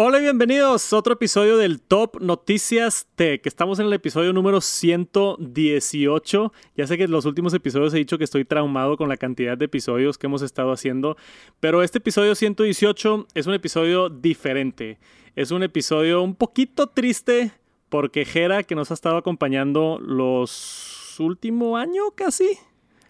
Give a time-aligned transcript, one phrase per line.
[0.00, 3.44] Hola y bienvenidos a otro episodio del Top Noticias Tech.
[3.44, 6.52] Estamos en el episodio número 118.
[6.76, 9.58] Ya sé que en los últimos episodios he dicho que estoy traumado con la cantidad
[9.58, 11.16] de episodios que hemos estado haciendo,
[11.58, 15.00] pero este episodio 118 es un episodio diferente.
[15.34, 17.50] Es un episodio un poquito triste
[17.88, 22.56] porque Jera, que nos ha estado acompañando los últimos años casi.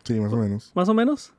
[0.04, 0.72] Sí, más o menos.
[0.74, 1.34] Más o menos.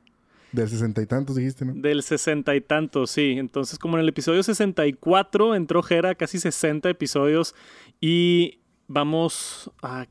[0.52, 1.74] Del sesenta y tantos dijiste, ¿no?
[1.74, 3.36] Del sesenta y tantos, sí.
[3.38, 7.54] Entonces, como en el episodio 64 entró Jera, casi 60 episodios.
[8.00, 9.70] Y vamos.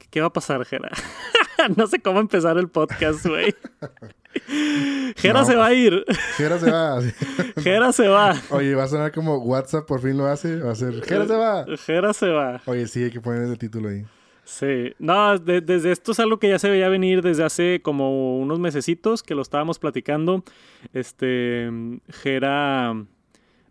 [0.09, 0.89] ¿Qué va a pasar, Jera?
[1.77, 3.53] no sé cómo empezar el podcast, güey.
[5.17, 6.05] Jera se va a ir.
[6.37, 7.01] Jera se va.
[7.57, 8.35] Jera se va.
[8.49, 10.57] Oye, va a sonar como WhatsApp por fin lo hace.
[10.57, 11.65] Va a ser Jera se va.
[11.85, 12.61] Jera se va.
[12.65, 14.05] Oye, sí, hay que poner ese título ahí.
[14.49, 18.59] Sí, no, desde esto es algo que ya se veía venir desde hace como unos
[18.59, 20.43] mesecitos que lo estábamos platicando.
[20.91, 21.69] Este,
[22.09, 22.95] Jera,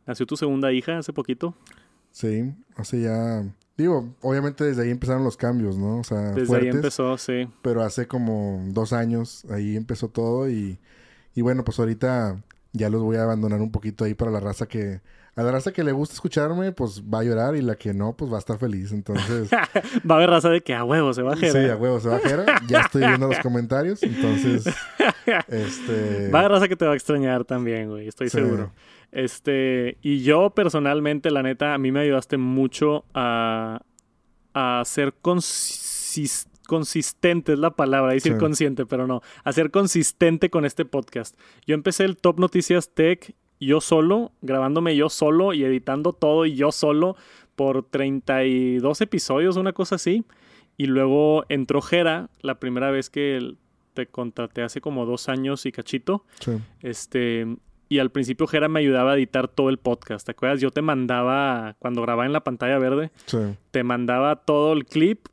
[0.07, 1.57] nació tu segunda hija hace poquito.
[2.13, 3.43] Sí, hace ya,
[3.77, 5.99] digo, obviamente desde ahí empezaron los cambios, ¿no?
[5.99, 7.49] O sea, desde ahí empezó, sí.
[7.61, 10.79] Pero hace como dos años ahí empezó todo y,
[11.35, 12.41] y bueno, pues ahorita
[12.73, 15.01] ya los voy a abandonar un poquito ahí para la raza que
[15.39, 18.17] a la raza que le gusta escucharme, pues va a llorar y la que no,
[18.17, 18.91] pues va a estar feliz.
[18.91, 19.49] Entonces.
[19.53, 22.09] va a haber raza de que a huevo se va a Sí, a huevo se
[22.09, 24.03] va a Ya estoy viendo los comentarios.
[24.03, 24.67] Entonces.
[25.47, 26.29] este.
[26.31, 28.09] Va a haber raza que te va a extrañar también, güey.
[28.09, 28.73] Estoy seguro.
[29.13, 29.97] Este.
[30.03, 33.81] Y yo personalmente, la neta, a mí me ayudaste mucho a.
[34.55, 40.85] a ser consistente es la palabra, decir consciente, pero no, a ser consistente con este
[40.85, 41.39] podcast.
[41.65, 43.37] Yo empecé el Top Noticias Tech
[43.67, 47.17] yo solo, grabándome yo solo y editando todo y yo solo
[47.57, 50.25] por 32 episodios, una cosa así.
[50.77, 53.55] Y luego entró Jera, la primera vez que
[53.95, 56.25] te contraté hace como dos años y cachito.
[56.83, 57.47] Este,
[57.89, 60.25] y al principio Jera me ayudaba a editar todo el podcast.
[60.25, 60.61] ¿Te acuerdas?
[60.61, 63.11] Yo te mandaba, cuando grababa en la pantalla verde,
[63.73, 65.27] te mandaba todo el clip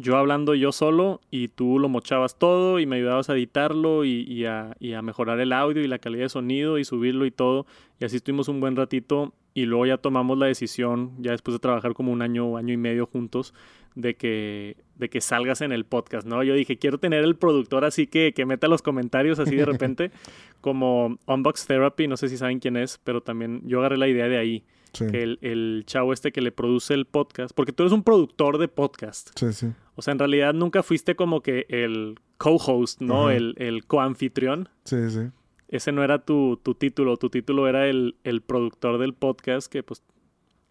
[0.00, 4.44] yo hablando yo solo y tú lo mochabas todo y me ayudabas a editarlo y,
[4.46, 7.66] a, mejorar el audio y la calidad de sonido y subirlo y todo.
[8.00, 11.58] Y así estuvimos un buen ratito y luego ya tomamos la decisión, ya después de
[11.58, 13.54] trabajar como un año, año y medio juntos,
[13.96, 16.44] de que, de que salgas en el podcast, ¿no?
[16.44, 20.12] Yo dije, quiero tener el productor así que, que meta los comentarios así de repente,
[20.60, 24.28] como Unbox Therapy, no sé si saben quién es, pero también yo agarré la idea
[24.28, 24.64] de ahí.
[24.92, 28.58] Que el, el, chavo este que le produce el podcast, porque tú eres un productor
[28.58, 29.30] de podcast.
[29.38, 29.72] Sí, sí.
[29.94, 33.30] O sea, en realidad nunca fuiste como que el co-host, ¿no?
[33.30, 34.68] El, el co-anfitrión.
[34.84, 35.30] Sí, sí.
[35.68, 37.16] Ese no era tu, tu título.
[37.16, 40.02] Tu título era el, el, productor del podcast que, pues,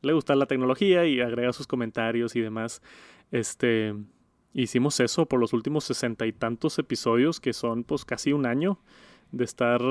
[0.01, 2.81] le gusta la tecnología y agrega sus comentarios y demás.
[3.31, 3.94] Este.
[4.53, 8.79] Hicimos eso por los últimos sesenta y tantos episodios, que son, pues, casi un año
[9.31, 9.81] de estar.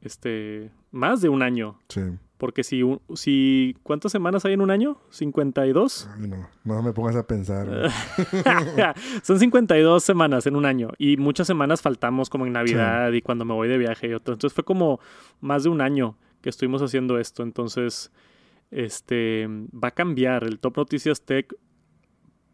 [0.00, 0.70] Este.
[0.92, 1.78] Más de un año.
[1.88, 2.02] Sí.
[2.38, 2.82] Porque si,
[3.14, 4.98] si ¿cuántas semanas hay en un año?
[5.10, 6.06] ¿52?
[6.18, 7.90] no, no me pongas a pensar.
[9.24, 13.44] Son 52 semanas en un año y muchas semanas faltamos como en Navidad y cuando
[13.44, 14.34] me voy de viaje y otro.
[14.34, 15.00] Entonces fue como
[15.40, 17.42] más de un año que estuvimos haciendo esto.
[17.42, 18.12] Entonces,
[18.70, 21.52] este, va a cambiar el Top Noticias Tech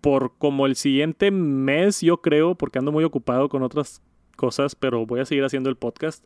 [0.00, 4.02] por como el siguiente mes, yo creo, porque ando muy ocupado con otras
[4.36, 6.24] cosas, pero voy a seguir haciendo el podcast.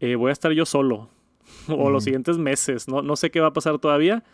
[0.00, 1.08] Eh, voy a estar yo solo
[1.68, 2.88] o los siguientes meses.
[2.88, 4.24] No, no sé qué va a pasar todavía,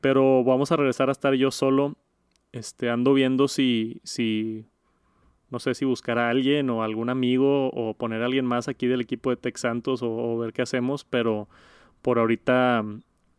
[0.00, 1.96] pero vamos a regresar a estar yo solo.
[2.52, 4.66] Este, ando viendo si, si,
[5.50, 8.86] no sé si buscar a alguien o algún amigo o poner a alguien más aquí
[8.86, 11.48] del equipo de Tech Santos o, ver qué hacemos, pero
[12.02, 12.84] por ahorita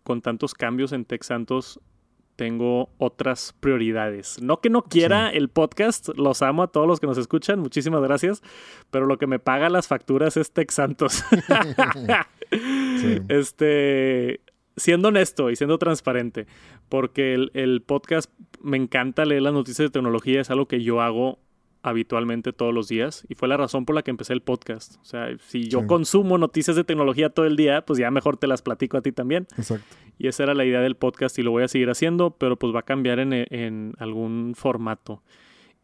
[0.04, 1.80] con tantos cambios en Tech Santos
[2.36, 4.40] tengo otras prioridades.
[4.42, 8.02] No que no quiera el podcast, los amo a todos los que nos escuchan, muchísimas
[8.02, 8.44] gracias,
[8.92, 11.24] pero lo que me paga las facturas es Tech Santos.
[13.30, 14.42] Este,
[14.78, 16.48] siendo honesto y siendo transparente,
[16.88, 18.32] porque el, podcast
[18.62, 21.40] me encanta leer las noticias de tecnología, es algo que yo hago
[21.84, 24.98] habitualmente todos los días y fue la razón por la que empecé el podcast.
[25.02, 28.48] O sea, si yo consumo noticias de tecnología todo el día, pues ya mejor te
[28.48, 29.48] las platico a ti también.
[29.58, 29.96] Exacto.
[30.18, 32.74] Y esa era la idea del podcast y lo voy a seguir haciendo, pero pues
[32.74, 35.24] va a cambiar en, en algún formato.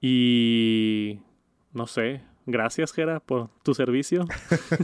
[0.02, 1.20] Y
[1.72, 4.26] no sé, Gracias, Gera, por tu servicio.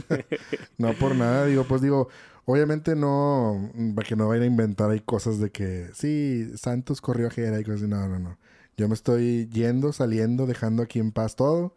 [0.78, 2.08] no por nada, digo, pues digo,
[2.44, 7.26] obviamente no, para que no vayan a inventar hay cosas de que, sí, Santos corrió
[7.26, 8.38] a Gera y cosas así, no, no, no.
[8.76, 11.74] Yo me estoy yendo, saliendo, dejando aquí en paz todo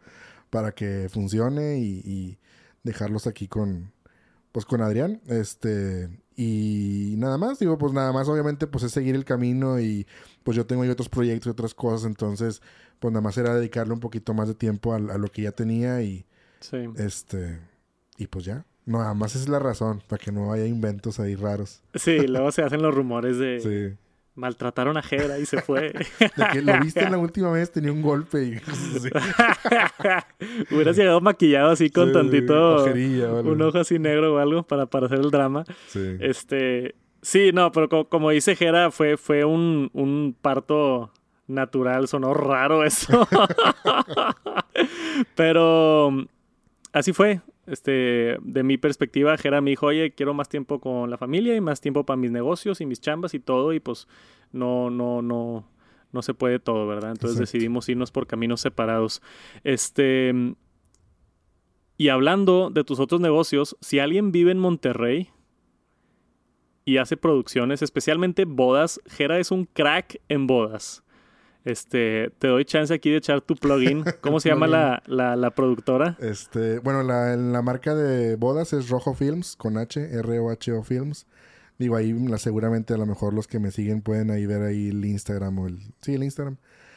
[0.48, 2.38] para que funcione y, y
[2.82, 3.92] dejarlos aquí con,
[4.52, 9.14] pues con Adrián, este, y nada más, digo, pues nada más, obviamente, pues es seguir
[9.14, 10.06] el camino y
[10.42, 12.60] pues yo tengo ahí otros proyectos y otras cosas, entonces
[12.98, 16.02] pues nada más era dedicarle un poquito más de tiempo a, lo que ya tenía
[16.02, 16.26] y
[16.60, 16.78] sí.
[16.96, 17.60] este
[18.16, 18.64] y pues ya.
[18.86, 21.82] nada más es la razón, para que no haya inventos ahí raros.
[21.94, 23.96] Sí, luego se hacen los rumores de,
[24.34, 25.92] maltrataron a Jera y se fue.
[25.92, 28.54] De que lo viste la última vez, tenía un golpe y
[30.74, 35.20] Hubieras llegado maquillado así con tantito un ojo así negro o algo para, para hacer
[35.20, 35.64] el drama.
[35.88, 36.16] Sí.
[36.20, 41.12] Este, sí, no, pero como, dice Jera, fue, fue un, un parto
[41.46, 43.28] natural, sonó raro eso.
[45.34, 46.10] pero
[46.92, 47.40] así fue.
[47.66, 51.60] Este, de mi perspectiva, Jera me dijo, oye, quiero más tiempo con la familia y
[51.60, 54.06] más tiempo para mis negocios y mis chambas y todo, y pues
[54.52, 55.66] no, no, no,
[56.12, 57.12] no se puede todo, ¿verdad?
[57.12, 59.22] Entonces decidimos irnos por caminos separados.
[59.62, 60.54] Este,
[61.96, 65.30] y hablando de tus otros negocios, si alguien vive en Monterrey
[66.84, 71.03] y hace producciones, especialmente bodas, Jera es un crack en bodas.
[71.64, 74.04] Este, te doy chance aquí de echar tu plugin.
[74.20, 76.16] ¿Cómo se llama la, la, productora?
[76.20, 81.26] Este, bueno, la, la, marca de bodas es Rojo Films, con H, R-O-H-O Films.
[81.78, 85.04] Digo, ahí seguramente a lo mejor los que me siguen pueden ahí ver ahí el
[85.04, 85.78] Instagram o el...
[86.02, 86.56] Sí, el Instagram.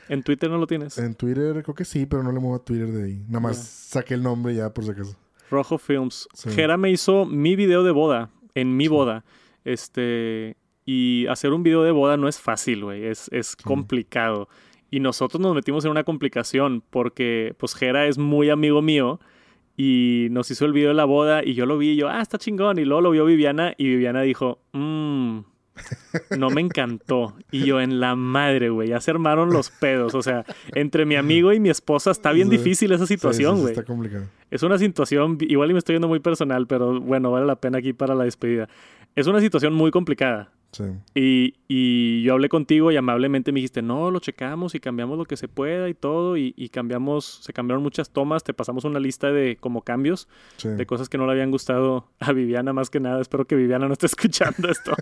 [0.10, 0.98] ¿En Twitter no lo tienes?
[0.98, 3.24] En Twitter creo que sí, pero no le muevo a Twitter de ahí.
[3.28, 5.16] Nada más saqué el nombre ya por si acaso.
[5.50, 6.28] Rojo Films.
[6.50, 9.24] Jera me hizo mi video de boda, en mi boda.
[9.64, 10.56] Este,
[10.88, 14.48] y hacer un video de boda no es fácil, güey, es, es complicado.
[14.90, 19.20] Y nosotros nos metimos en una complicación porque, pues, Jera es muy amigo mío
[19.76, 22.22] y nos hizo el video de la boda y yo lo vi y yo, ah,
[22.22, 22.80] está chingón.
[22.80, 25.40] Y luego lo vio Viviana y Viviana dijo, mmm,
[26.38, 27.36] no me encantó.
[27.52, 30.16] Y yo en la madre, güey, ya se armaron los pedos.
[30.16, 33.74] O sea, entre mi amigo y mi esposa está bien difícil esa situación, güey.
[33.74, 34.28] está complicado.
[34.52, 37.80] Es una situación, igual y me estoy yendo muy personal, pero bueno, vale la pena
[37.80, 38.70] aquí para la despedida.
[39.18, 40.54] Es una situación muy complicada.
[41.16, 45.26] Y, y, yo hablé contigo y amablemente me dijiste, no, lo checamos y cambiamos lo
[45.26, 46.38] que se pueda y todo.
[46.38, 50.28] Y, y cambiamos, se cambiaron muchas tomas, te pasamos una lista de como cambios,
[50.64, 53.22] de cosas que no le habían gustado a Viviana más que nada.
[53.22, 54.94] Espero que Viviana no esté escuchando esto.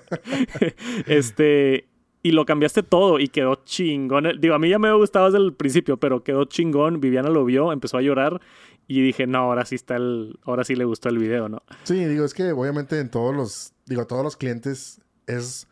[1.07, 1.87] este,
[2.23, 4.39] y lo cambiaste todo y quedó chingón.
[4.39, 6.99] Digo, a mí ya me gustado desde el principio, pero quedó chingón.
[6.99, 8.41] Viviana lo vio, empezó a llorar
[8.87, 11.61] y dije, no, ahora sí está el, ahora sí le gustó el video, ¿no?
[11.83, 15.67] Sí, digo, es que obviamente en todos los, digo, todos los clientes es,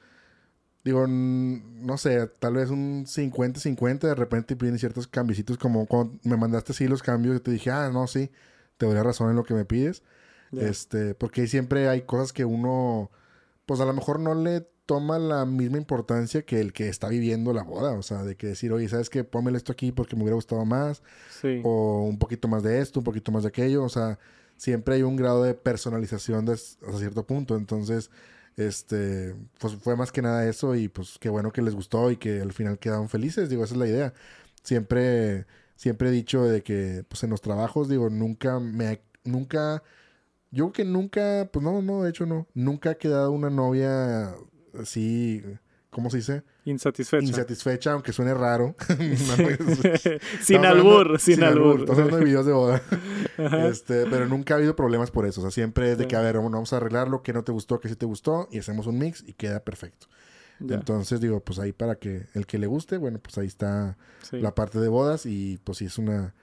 [0.83, 6.37] digo, no sé, tal vez un 50-50, de repente piden ciertos cambiecitos, como cuando me
[6.37, 8.31] mandaste así los cambios, y te dije, ah, no, sí,
[8.77, 10.03] te doy razón en lo que me pides.
[10.51, 13.09] Este, porque siempre hay cosas que uno,
[13.65, 17.53] pues a lo mejor no le toma la misma importancia que el que está viviendo
[17.53, 17.93] la boda.
[17.93, 19.23] O sea, de que decir, oye, ¿sabes qué?
[19.23, 21.01] Pónmelo esto aquí porque me hubiera gustado más.
[21.63, 23.83] O un poquito más de esto, un poquito más de aquello.
[23.83, 24.19] O sea,
[24.57, 27.55] siempre hay un grado de personalización de, hasta cierto punto.
[27.55, 28.11] Entonces,
[28.57, 32.17] este, pues fue más que nada eso y pues qué bueno que les gustó y
[32.17, 34.13] que al final quedaron felices, digo, esa es la idea.
[34.63, 35.45] Siempre,
[35.75, 39.83] siempre he dicho de que, pues en los trabajos, digo, nunca me, nunca,
[40.51, 44.35] yo que nunca, pues no, no, de hecho no, nunca ha quedado una novia
[44.79, 45.43] así
[45.93, 46.43] ¿cómo se dice?
[46.65, 47.25] Insatisfecha.
[47.25, 48.75] Insatisfecha, aunque suene raro.
[50.41, 51.81] sin albur, sin, albur.
[51.81, 52.81] Estamos hablando de videos de boda.
[53.69, 55.39] este, pero nunca ha habido problemas por eso.
[55.39, 57.79] O sea, siempre es de que, a ver, vamos a arreglarlo, que no te gustó,
[57.79, 60.07] que sí te gustó, y hacemos un mix y queda perfecto.
[60.59, 63.97] Entonces, digo, pues ahí para que el que le guste, bueno, pues ahí está
[64.31, 66.33] la parte de bodas y pues sí es una...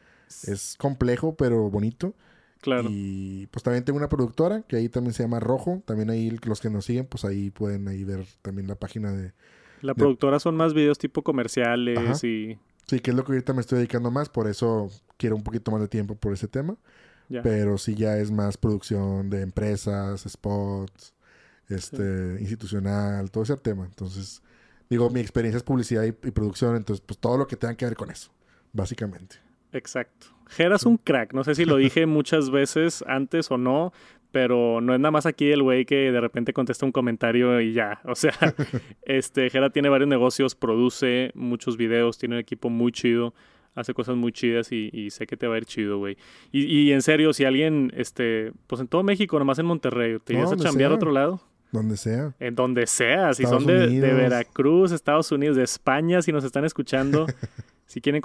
[0.45, 2.15] Es complejo, pero bonito.
[2.61, 2.89] Claro.
[2.91, 5.83] Y pues también tengo una productora que ahí también se llama Rojo.
[5.87, 9.33] También ahí los que nos siguen, pues ahí pueden ahí ver también la página de...
[9.81, 12.59] La productora son más videos tipo comerciales y...
[12.87, 15.71] Sí, que es lo que ahorita me estoy dedicando más, por eso quiero un poquito
[15.71, 16.77] más de tiempo por ese tema.
[17.43, 21.15] Pero sí ya es más producción de empresas, spots,
[21.69, 23.85] este, institucional, todo ese tema.
[23.85, 24.43] Entonces,
[24.91, 27.85] digo, mi experiencia es publicidad y, y producción, entonces pues todo lo que tenga que
[27.85, 28.33] ver con eso,
[28.73, 29.37] básicamente.
[29.73, 30.29] Exacto.
[30.49, 31.33] Jera es un crack.
[31.33, 33.93] No sé si lo dije muchas veces antes o no,
[34.33, 37.73] pero no es nada más aquí el güey que de repente contesta un comentario y
[37.73, 38.01] ya.
[38.05, 38.33] O sea,
[39.03, 43.35] este Jera tiene varios negocios, produce muchos videos, tiene un equipo muy chido,
[43.75, 46.17] hace cosas muy chidas y, sé que te va a ir chido, güey.
[46.53, 50.53] Y, en serio, si alguien, este, pues en todo México, nomás en Monterrey, ¿te ibas
[50.53, 51.41] a chambear a otro lado?
[51.73, 52.35] Donde sea.
[52.41, 53.33] En donde sea.
[53.33, 57.27] Si son de, de, Veracruz, Estados Unidos, de España, si nos están escuchando,
[57.91, 58.23] Si quieren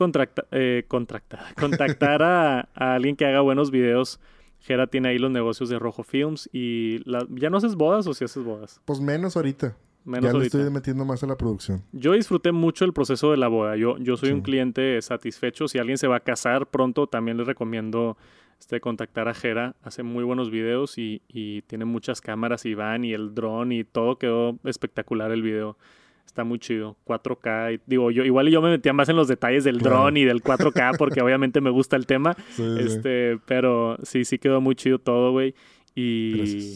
[0.52, 4.20] eh, contactar a, alguien que haga buenos videos,
[4.60, 7.00] Jera tiene ahí los negocios de Rojo Films y
[7.32, 8.80] ¿ya no haces bodas o si haces bodas?
[8.86, 9.76] Pues menos ahorita.
[10.04, 11.82] Menos ya le estoy metiendo más a la producción.
[11.94, 13.76] Yo disfruté mucho el proceso de la boda.
[13.76, 15.68] Yo, yo soy un cliente satisfecho.
[15.68, 18.18] Si alguien se va a casar pronto, también les recomiendo
[18.60, 19.76] este, contactar a Jera.
[19.82, 23.84] Hace muy buenos videos y, y tiene muchas cámaras y van y el dron y
[23.84, 25.76] todo quedó espectacular el video.
[26.26, 26.98] Está muy chido.
[27.06, 27.82] 4K.
[27.86, 30.98] digo, yo igual yo me metía más en los detalles del dron y del 4K
[30.98, 32.36] porque obviamente me gusta el tema.
[32.80, 35.56] este, pero sí, sí quedó muy chido todo, güey.
[35.96, 36.76] Y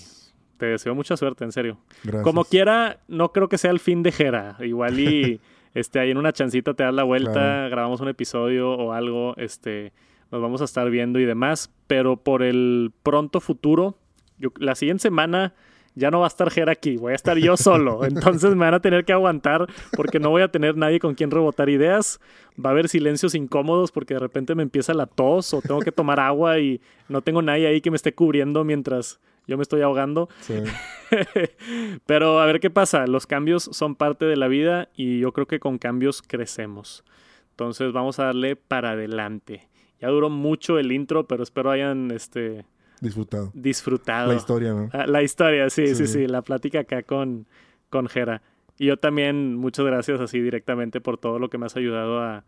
[0.60, 1.77] te deseo mucha suerte, en serio.
[2.24, 4.56] Como quiera, no creo que sea el fin de Jera.
[4.60, 5.41] Igual y
[5.74, 9.94] este, ahí en una chancita te das la vuelta, grabamos un episodio o algo, este,
[10.32, 11.72] nos vamos a estar viendo y demás.
[11.88, 13.98] Pero por el pronto futuro,
[14.38, 15.53] yo, la siguiente semana
[15.96, 18.03] ya no va a estar Jera aquí, voy a estar yo solo.
[18.05, 21.31] Entonces me van a tener que aguantar porque no voy a tener nadie con quien
[21.31, 22.19] rebotar ideas.
[22.63, 25.91] Va a haber silencios incómodos porque de repente me empieza la tos o tengo que
[25.91, 29.81] tomar agua y no tengo nadie ahí que me esté cubriendo mientras yo me estoy
[29.81, 30.29] ahogando.
[32.05, 33.08] Pero a ver qué pasa.
[33.08, 37.03] Los cambios son parte de la vida y yo creo que con cambios crecemos.
[37.51, 39.67] Entonces vamos a darle para adelante.
[40.00, 42.63] Ya duró mucho el intro, pero espero hayan este,
[43.01, 43.51] Disfrutado.
[43.53, 44.29] Disfrutado.
[44.29, 44.89] La historia, ¿no?
[44.94, 47.48] Ah, la historia, sí, sí, sí, La plática acá con,
[47.89, 48.41] con Jera.
[48.77, 52.44] Y yo también, muchas gracias así directamente por todo lo que me has ayudado a,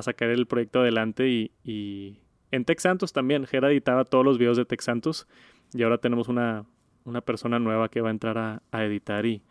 [0.00, 1.28] sacar el proyecto adelante.
[1.28, 2.20] Y, y
[2.50, 3.46] en Tech Santos también.
[3.46, 5.26] Jera editaba todos los videos de Tech Santos.
[5.74, 6.64] Y ahora tenemos una,
[7.08, 9.42] una persona nueva que va a entrar a, editar y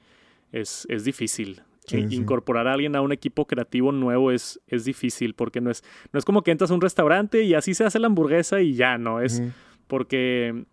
[0.51, 1.63] es, es difícil.
[1.89, 6.19] Incorporar a alguien a un equipo creativo nuevo es, es difícil porque no es, no
[6.19, 8.97] es como que entras a un restaurante y así se hace la hamburguesa y ya,
[8.97, 9.21] no.
[9.21, 9.41] Es,
[9.87, 10.65] porque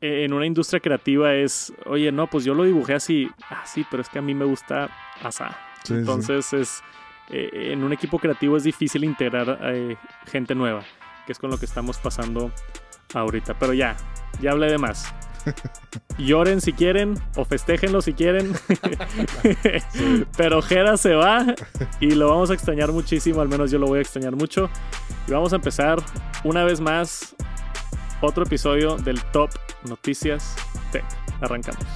[0.00, 3.84] eh, en una industria creativa es, oye, no, pues yo lo dibujé así, ah, sí,
[3.90, 4.88] pero es que a mí me gusta
[5.22, 5.58] asá.
[5.88, 6.82] Entonces es,
[7.30, 10.84] eh, en un equipo creativo es difícil integrar eh, gente nueva,
[11.26, 12.50] que es con lo que estamos pasando
[13.14, 13.58] ahorita.
[13.58, 13.96] Pero ya,
[14.40, 15.12] ya hablé de más.
[16.18, 18.52] Lloren si quieren o festejenlo si quieren.
[20.36, 21.54] Pero Jera se va
[22.00, 24.68] y lo vamos a extrañar muchísimo, al menos yo lo voy a extrañar mucho.
[25.26, 26.02] Y vamos a empezar
[26.44, 27.34] una vez más
[28.20, 29.50] otro episodio del Top
[29.88, 30.54] Noticias
[30.92, 31.04] Tech.
[31.40, 31.86] Arrancamos.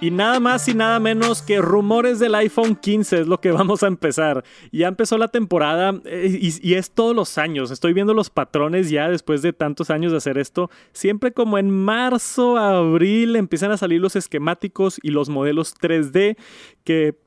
[0.00, 3.82] Y nada más y nada menos que rumores del iPhone 15 es lo que vamos
[3.82, 4.44] a empezar.
[4.70, 7.72] Ya empezó la temporada eh, y, es todos los años.
[7.72, 10.70] Estoy viendo los patrones ya después de tantos años de hacer esto.
[10.92, 16.36] Siempre como en marzo, abril empiezan a salir los esquemáticos y los modelos 3D
[16.84, 17.18] que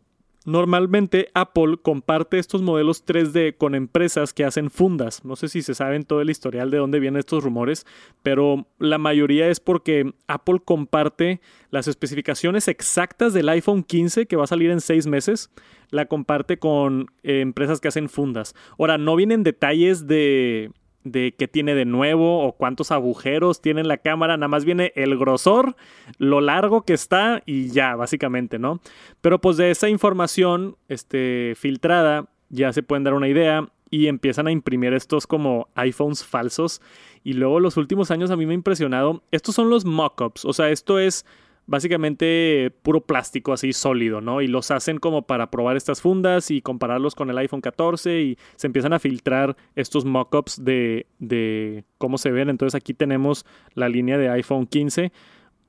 [0.44, 5.24] Normalmente Apple comparte estos modelos 3D con empresas que hacen fundas.
[5.24, 7.86] No sé si se saben todo el historial de dónde vienen estos rumores,
[8.24, 14.46] pero la mayoría es porque Apple comparte las especificaciones exactas del iPhone 15 que va
[14.46, 15.52] a salir en seis meses.
[15.92, 18.56] La comparte con eh, empresas que hacen fundas.
[18.80, 20.72] Ahora, no vienen detalles de
[21.04, 24.92] de qué tiene de nuevo o cuántos agujeros tiene en la cámara, nada más viene
[24.96, 25.76] el grosor,
[26.18, 28.82] lo largo que está y ya, básicamente, ¿no?
[29.22, 34.48] Pero pues de esa información este, filtrada ya se pueden dar una idea y empiezan
[34.48, 36.82] a imprimir estos como iPhones falsos
[37.24, 40.54] y luego los últimos años a mí me ha impresionado, estos son los mock-ups, o
[40.54, 41.26] sea, esto es
[41.72, 44.42] básicamente puro plástico así sólido, ¿no?
[44.42, 48.38] Y los hacen como para probar estas fundas y compararlos con el iPhone 14 y
[48.58, 52.50] se empiezan a filtrar estos mockups de, de cómo se ven.
[52.50, 55.14] Entonces aquí tenemos la línea de iPhone 15.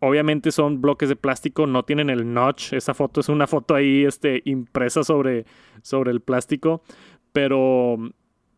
[0.00, 2.72] Obviamente son bloques de plástico, no tienen el notch.
[2.72, 5.46] Esa foto es una foto ahí este, impresa sobre,
[5.82, 6.82] sobre el plástico.
[7.32, 7.96] Pero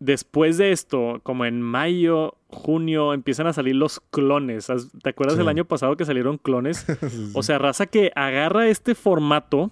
[0.04, 4.70] después de esto, como en mayo, junio, empiezan a salir los clones.
[5.02, 6.86] ¿Te acuerdas del año pasado que salieron clones?
[7.34, 9.70] O sea, raza que agarra este formato,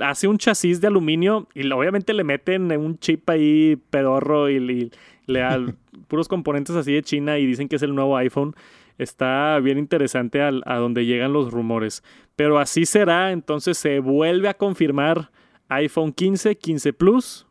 [0.00, 4.90] hace un chasis de aluminio y obviamente le meten un chip ahí pedorro y,
[5.26, 5.76] le dan
[6.08, 8.54] puros componentes así de China y dicen que es el nuevo iPhone.
[8.98, 12.02] Está bien interesante a donde llegan los rumores.
[12.36, 15.30] Pero así será, entonces se vuelve a confirmar
[15.68, 17.46] iPhone 15, 15 Plus,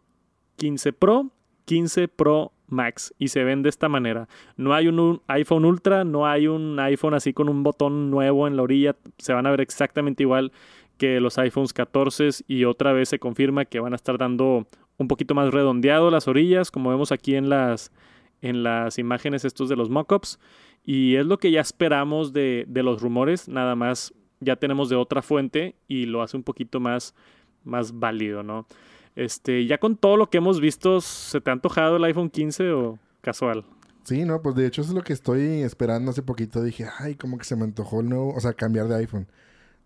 [0.57, 1.31] 15 Pro
[1.71, 4.27] 15 Pro Max y se ven de esta manera.
[4.57, 8.57] No hay un iPhone Ultra, no hay un iPhone así con un botón nuevo en
[8.57, 10.51] la orilla, se van a ver exactamente igual
[10.97, 15.07] que los iPhones 14 y otra vez se confirma que van a estar dando un
[15.07, 17.93] poquito más redondeado las orillas, como vemos aquí en las,
[18.41, 20.41] en las imágenes estos de los mockups.
[20.83, 24.97] Y es lo que ya esperamos de, de los rumores, nada más ya tenemos de
[24.97, 27.15] otra fuente y lo hace un poquito más,
[27.63, 28.67] más válido, ¿no?
[29.15, 32.71] Este, ya con todo lo que hemos visto, ¿se te ha antojado el iPhone 15
[32.71, 33.65] o casual?
[34.03, 36.63] Sí, no, pues de hecho es lo que estoy esperando hace poquito.
[36.63, 39.27] Dije, ay, como que se me antojó el nuevo, o sea, cambiar de iPhone.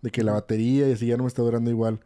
[0.02, 2.00] De que la batería y así ya no me está durando igual.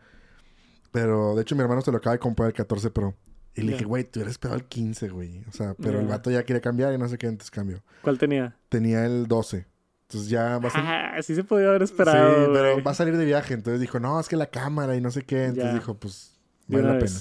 [0.91, 3.13] Pero de hecho mi hermano se lo acaba de comprar el 14 Pro.
[3.55, 5.43] Y le dije, güey, tú hubieras esperado el 15, güey.
[5.49, 7.83] O sea, pero el vato ya quiere cambiar y no sé qué antes cambió.
[8.01, 8.55] ¿Cuál tenía?
[8.69, 9.65] Tenía el 12.
[10.03, 10.89] Entonces ya va a salir.
[10.89, 12.45] Ah, sí se podía haber esperado.
[12.45, 13.53] Sí, pero va a salir de viaje.
[13.53, 15.45] Entonces dijo, no, es que la cámara y no sé qué.
[15.45, 16.38] Entonces dijo, pues
[16.69, 17.19] vale la pena.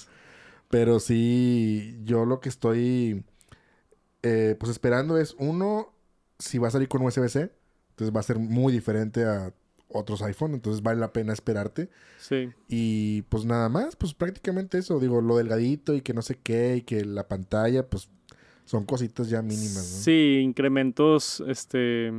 [0.70, 3.24] Pero sí, yo lo que estoy
[4.22, 5.92] eh, pues esperando es, uno,
[6.38, 7.52] si va a salir con USB-C,
[7.90, 9.52] entonces va a ser muy diferente a
[9.88, 11.88] otros iPhone, entonces vale la pena esperarte.
[12.18, 12.50] Sí.
[12.68, 16.76] Y pues nada más, pues prácticamente eso, digo, lo delgadito y que no sé qué,
[16.76, 18.10] y que la pantalla, pues
[18.64, 20.02] Son cositas ya mínimas, ¿no?
[20.02, 22.12] Sí, incrementos, este,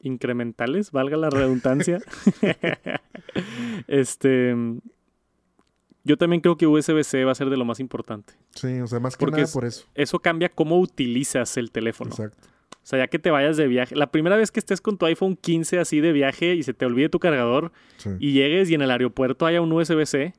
[0.00, 2.00] incrementales, valga la redundancia.
[3.86, 4.54] este,
[6.04, 8.34] yo también creo que USB-C va a ser de lo más importante.
[8.54, 9.86] Sí, o sea, más que nada por eso.
[9.94, 12.10] Eso cambia cómo utilizas el teléfono.
[12.10, 12.48] Exacto.
[12.70, 15.06] O sea, ya que te vayas de viaje, la primera vez que estés con tu
[15.06, 17.70] iPhone 15 así de viaje y se te olvide tu cargador
[18.18, 20.34] y llegues y en el aeropuerto haya un USB-C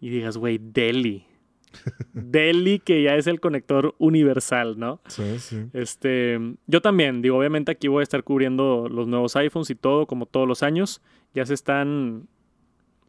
[0.00, 1.26] y digas, güey, Delhi.
[2.12, 5.00] Delhi, que ya es el conector universal, ¿no?
[5.06, 5.66] Sí, sí.
[5.72, 10.06] Este, yo también, digo, obviamente aquí voy a estar cubriendo los nuevos iPhones y todo,
[10.06, 11.00] como todos los años.
[11.34, 12.26] Ya se están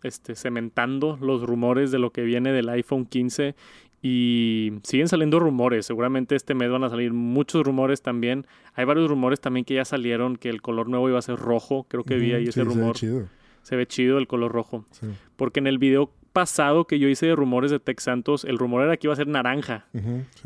[0.03, 3.55] este, cementando los rumores de lo que viene del iPhone 15
[4.01, 5.86] y siguen saliendo rumores.
[5.86, 8.48] Seguramente este mes van a salir muchos rumores también.
[8.74, 11.86] Hay varios rumores también que ya salieron que el color nuevo iba a ser rojo.
[11.88, 12.98] Creo que vi ahí ese rumor.
[12.98, 13.29] Se ve chido.
[13.62, 14.86] Se ve chido el color rojo.
[15.36, 18.84] Porque en el video pasado que yo hice de rumores de Tech Santos, el rumor
[18.84, 19.86] era que iba a ser naranja.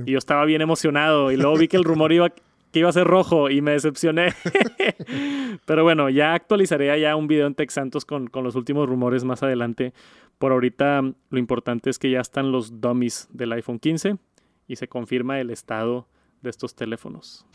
[0.06, 1.32] y yo estaba bien emocionado.
[1.32, 2.34] Y luego vi que el rumor iba
[2.76, 4.34] que iba a ser rojo y me decepcioné.
[5.66, 9.24] Pero bueno, ya actualizaré ya un video en Tech Santos con, con los últimos rumores
[9.24, 9.94] más adelante.
[10.40, 14.18] Por ahorita lo importante es que ya están los dummies del iPhone 15
[14.68, 16.10] y se confirma el estado
[16.42, 17.46] de estos teléfonos.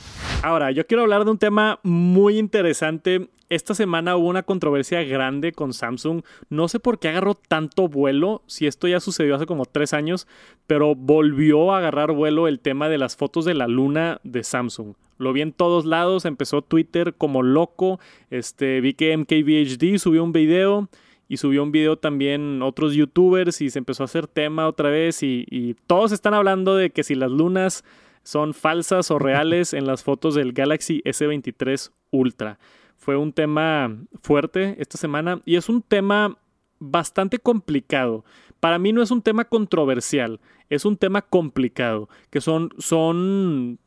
[0.42, 3.28] Ahora, yo quiero hablar de un tema muy interesante.
[3.50, 6.22] Esta semana hubo una controversia grande con Samsung.
[6.48, 10.26] No sé por qué agarró tanto vuelo, si esto ya sucedió hace como tres años,
[10.66, 14.94] pero volvió a agarrar vuelo el tema de las fotos de la luna de Samsung.
[15.18, 18.00] Lo vi en todos lados, empezó Twitter como loco.
[18.30, 20.88] Este, vi que MKBHD subió un video
[21.28, 25.22] y subió un video también otros youtubers y se empezó a hacer tema otra vez
[25.22, 27.84] y, todos están hablando de que si las lunas
[28.22, 32.58] son falsas o reales en las fotos del Galaxy S23 Ultra.
[32.96, 36.36] Fue un tema fuerte esta semana y es un tema
[36.78, 38.24] bastante complicado.
[38.60, 43.78] Para mí no es un tema controversial, es un tema complicado, que son, son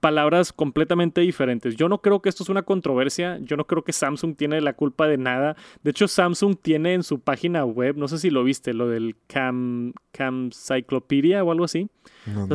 [0.00, 1.76] palabras completamente diferentes.
[1.76, 4.72] Yo no creo que esto es una controversia, yo no creo que Samsung tiene la
[4.72, 5.56] culpa de nada.
[5.82, 9.16] De hecho, Samsung tiene en su página web, no sé si lo viste, lo del
[9.26, 11.88] Cam, Cam Cyclopedia o algo así.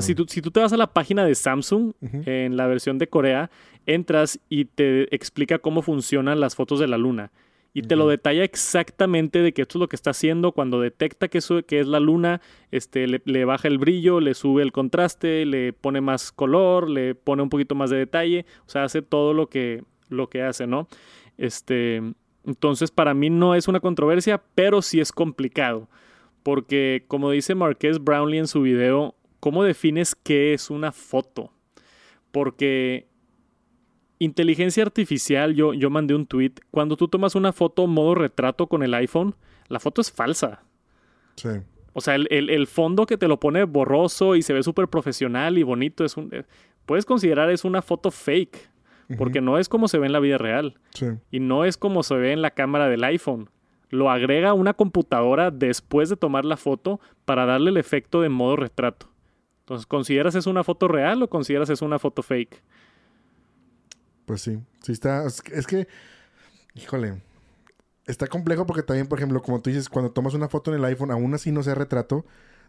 [0.01, 3.08] si, tú, si, tú, te vas a la página de Samsung en la versión de
[3.08, 3.49] Corea,
[3.86, 7.32] entras y te explica cómo funcionan las fotos de la luna
[7.77, 11.27] y te lo detalla exactamente de que esto es lo que está haciendo cuando detecta
[11.27, 15.73] que, que es la luna, este, le, baja el brillo, le sube el contraste, le
[15.73, 19.47] pone más color, le pone un poquito más de detalle, o sea, hace todo lo
[19.47, 20.87] que, lo que hace, ¿no?
[21.37, 22.01] Este,
[22.45, 25.87] entonces, para mí no es una controversia, pero sí es complicado,
[26.41, 31.51] porque como dice Marqués Brownlee en su video, ¿cómo defines qué es una foto?
[32.31, 33.07] Porque
[34.19, 36.53] Inteligencia artificial, yo, yo mandé un tweet.
[36.71, 39.36] Cuando tú tomas una foto modo retrato con el iPhone,
[39.67, 40.63] la foto es falsa.
[41.36, 41.49] Sí.
[41.93, 45.63] O sea, el, fondo que te lo pone borroso y se ve súper profesional y
[45.63, 46.43] bonito, es un, eh,
[46.86, 48.69] puedes considerar es una foto fake.
[49.17, 50.75] Porque no es como se ve en la vida real.
[50.93, 51.06] Sí.
[51.32, 53.49] Y no es como se ve en la cámara del iPhone.
[53.89, 58.58] Lo agrega una computadora después de tomar la foto para darle el efecto de modo
[58.58, 59.10] retrato.
[59.62, 62.62] Entonces, ¿consideras es una foto real o consideras es una foto fake?
[64.27, 65.25] Pues sí, sí está.
[65.25, 65.87] Es que,
[66.75, 67.23] híjole,
[68.05, 70.85] está complejo porque también, por ejemplo, como tú dices, cuando tomas una foto en el
[70.85, 72.25] iPhone, aún así no sea retrato,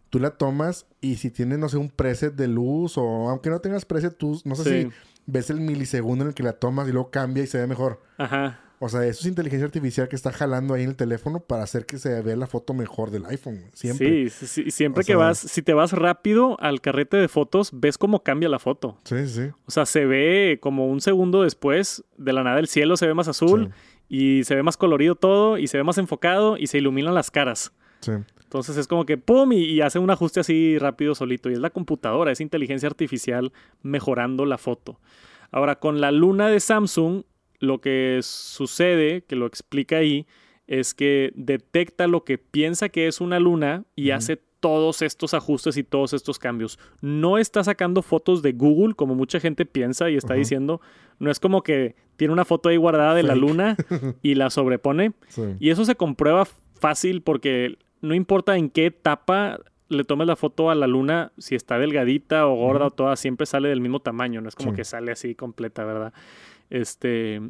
[0.08, 3.58] tú la tomas y si tienes, no sé, un preset de luz o aunque no
[3.60, 4.90] tengas preset, tú, no sé si
[5.26, 8.04] ves el milisegundo en el que la tomas y luego cambia y se ve mejor.
[8.18, 8.60] Ajá.
[8.80, 11.84] O sea, eso es inteligencia artificial que está jalando ahí en el teléfono para hacer
[11.84, 13.64] que se vea la foto mejor del iPhone.
[13.74, 14.30] Siempre.
[14.30, 18.22] Sí, sí, siempre que vas, si te vas rápido al carrete de fotos, ves cómo
[18.22, 18.98] cambia la foto.
[19.04, 19.50] Sí, sí.
[19.66, 23.14] O sea, se ve como un segundo después, de la nada el cielo se ve
[23.14, 23.72] más azul
[24.08, 27.32] y se ve más colorido todo y se ve más enfocado y se iluminan las
[27.32, 27.72] caras.
[28.00, 28.12] Sí.
[28.44, 29.52] Entonces es como que ¡pum!
[29.52, 31.50] Y, y, hace un ajuste así rápido solito.
[31.50, 35.00] Y es la computadora, es inteligencia artificial mejorando la foto.
[35.50, 37.24] Ahora, con la luna de Samsung,
[37.60, 40.26] lo que sucede, que lo explica ahí,
[40.66, 45.76] es que detecta lo que piensa que es una luna y hace todos estos ajustes
[45.76, 46.78] y todos estos cambios.
[47.00, 50.80] No está sacando fotos de Google como mucha gente piensa y está diciendo.
[51.18, 53.76] No es como que tiene una foto ahí guardada de la luna
[54.22, 55.12] y la sobrepone.
[55.58, 60.70] Y eso se comprueba fácil porque no importa en qué etapa le tomes la foto
[60.70, 64.40] a la luna, si está delgadita o gorda o toda, siempre sale del mismo tamaño.
[64.40, 66.12] No es como que sale así completa, ¿verdad?
[66.70, 67.40] Este,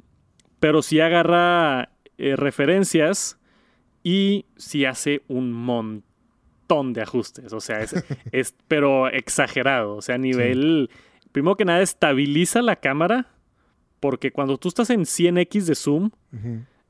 [0.61, 3.39] pero sí agarra eh, referencias
[4.03, 7.53] y sí hace un montón de ajustes.
[7.53, 7.81] O sea,
[8.33, 9.97] es, pero exagerado.
[9.97, 10.91] O sea, a nivel.
[11.33, 13.29] Primero que nada, estabiliza la cámara.
[14.01, 16.11] Porque cuando tú estás en 100x de zoom,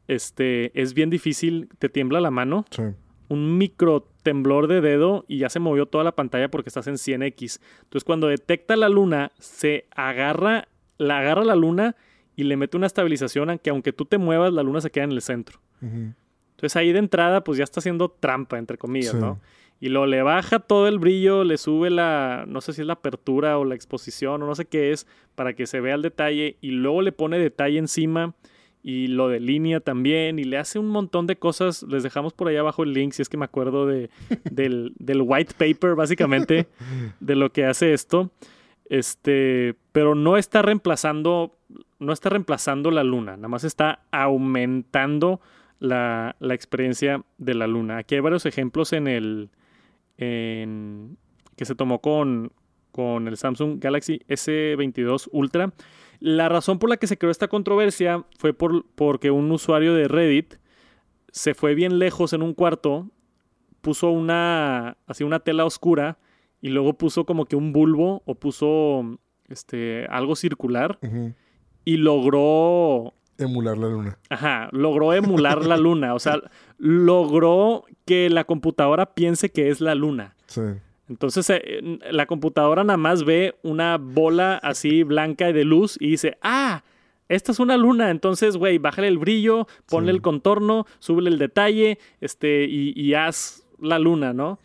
[0.09, 2.67] este, es bien difícil, te tiembla la mano.
[3.29, 6.95] un micro temblor de dedo y ya se movió toda la pantalla porque estás en
[6.95, 7.61] 100x.
[7.83, 11.97] Entonces cuando detecta la luna, se agarra, la agarra la luna
[12.39, 15.11] y le mete una estabilización, aunque aunque tú te muevas, la luna se queda en
[15.11, 15.59] el centro.
[15.83, 19.41] Entonces ahí de entrada, pues ya está haciendo trampa, entre comillas, ¿no?
[19.81, 22.93] Y lo le baja todo el brillo, le sube la, no sé si es la
[22.93, 26.57] apertura o la exposición o no sé qué es, para que se vea el detalle
[26.61, 28.37] y luego le pone detalle encima
[28.85, 31.83] y lo delinea también y le hace un montón de cosas.
[31.83, 34.11] Les dejamos por ahí abajo el link si es que me acuerdo de,
[34.49, 36.69] del, del white paper, básicamente,
[37.19, 38.31] de lo que hace esto.
[38.89, 41.59] Este, pero no está reemplazando,
[41.99, 45.41] no está reemplazando la luna, nada más está aumentando
[45.79, 47.99] la, la experiencia de la luna.
[47.99, 49.51] Aquí hay varios ejemplos en el,
[50.17, 52.53] que se tomó con,
[52.93, 55.73] con el Samsung Galaxy S22 Ultra.
[56.21, 60.09] La razón por la que se creó esta controversia fue por, porque un usuario de
[60.09, 60.55] Reddit
[61.31, 63.11] se fue bien lejos en un cuarto,
[63.83, 66.19] puso una, así una tela oscura
[66.61, 69.19] y luego puso como que un bulbo o puso
[69.49, 70.99] este, algo circular
[71.85, 74.19] y logró Emular la luna.
[74.31, 76.13] Ajá, logró emular la luna.
[76.15, 76.41] O sea,
[76.77, 80.35] logró que la computadora piense que es la luna.
[80.47, 80.63] Sí.
[81.09, 86.11] Entonces eh, la computadora nada más ve una bola así blanca y de luz y
[86.11, 86.83] dice, ah,
[87.29, 88.11] esta es una luna.
[88.11, 94.01] Entonces, güey, bájale el brillo, ponle el contorno, súbele el detalle este, y, haz la
[94.01, 94.59] luna, ¿no?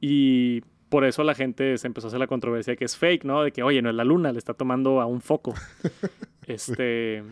[0.00, 3.24] Y por eso la gente se empezó a hacer la controversia de que es fake,
[3.24, 3.42] ¿no?
[3.42, 5.54] De que, oye, no es la luna, le está tomando a un foco.
[6.46, 7.24] este...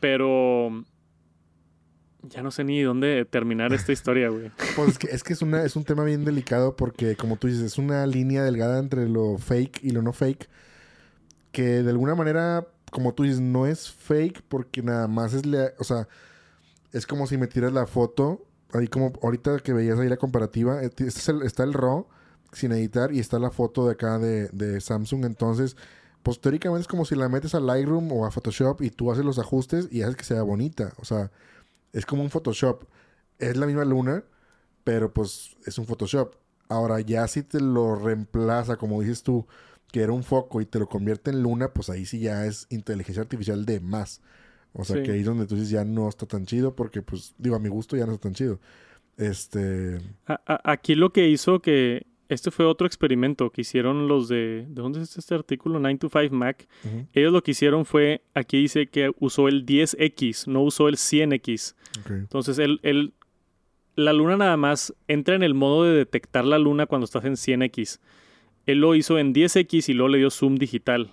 [0.00, 0.84] Pero
[2.28, 4.50] ya no sé ni dónde terminar esta historia, güey.
[4.76, 7.46] Pues es que, es, que es, una, es un tema bien delicado porque, como tú
[7.46, 10.48] dices, es una línea delgada entre lo fake y lo no fake.
[11.52, 15.44] Que de alguna manera, como tú dices, no es fake porque nada más es...
[15.78, 16.08] o sea,
[16.92, 18.44] es como si me tiras la foto.
[18.72, 22.08] Ahí como ahorita que veías ahí la comparativa, eh, este está el RAW
[22.54, 25.24] sin editar y está la foto de acá de, de Samsung.
[25.24, 25.76] Entonces
[26.24, 29.26] pues teóricamente es como si la metes a Lightroom o a Photoshop y tú haces
[29.26, 30.94] los ajustes y haces que sea bonita.
[30.96, 31.30] O sea,
[31.92, 32.84] es como un Photoshop.
[33.38, 34.24] Es la misma luna,
[34.84, 36.34] pero pues es un Photoshop.
[36.70, 39.46] Ahora ya si te lo reemplaza, como dices tú,
[39.92, 42.68] que era un foco y te lo convierte en luna, pues ahí sí ya es
[42.70, 44.22] inteligencia artificial de más.
[44.72, 47.34] O sea, que ahí es donde tú dices ya no está tan chido porque, pues,
[47.36, 48.60] digo, a mi gusto ya no está tan chido.
[49.18, 50.00] Este...
[50.26, 54.66] aquí lo que hizo que este fue otro experimento que hicieron los de...
[54.68, 55.78] ¿De dónde es este artículo?
[55.78, 56.66] 9 to 5 Mac.
[57.12, 61.74] Ellos lo que hicieron fue, aquí dice que usó el 10X, no usó el 100X.
[62.08, 63.12] Entonces, él,
[63.96, 67.34] la luna nada más entra en el modo de detectar la luna cuando estás en
[67.34, 68.00] 100X.
[68.66, 71.10] Él lo hizo en 10X y luego le dio zoom digital.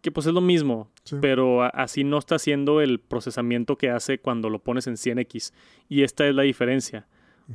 [0.00, 4.48] Que pues es lo mismo, pero así no está haciendo el procesamiento que hace cuando
[4.48, 5.52] lo pones en 100X.
[5.88, 7.06] Y esta es la diferencia.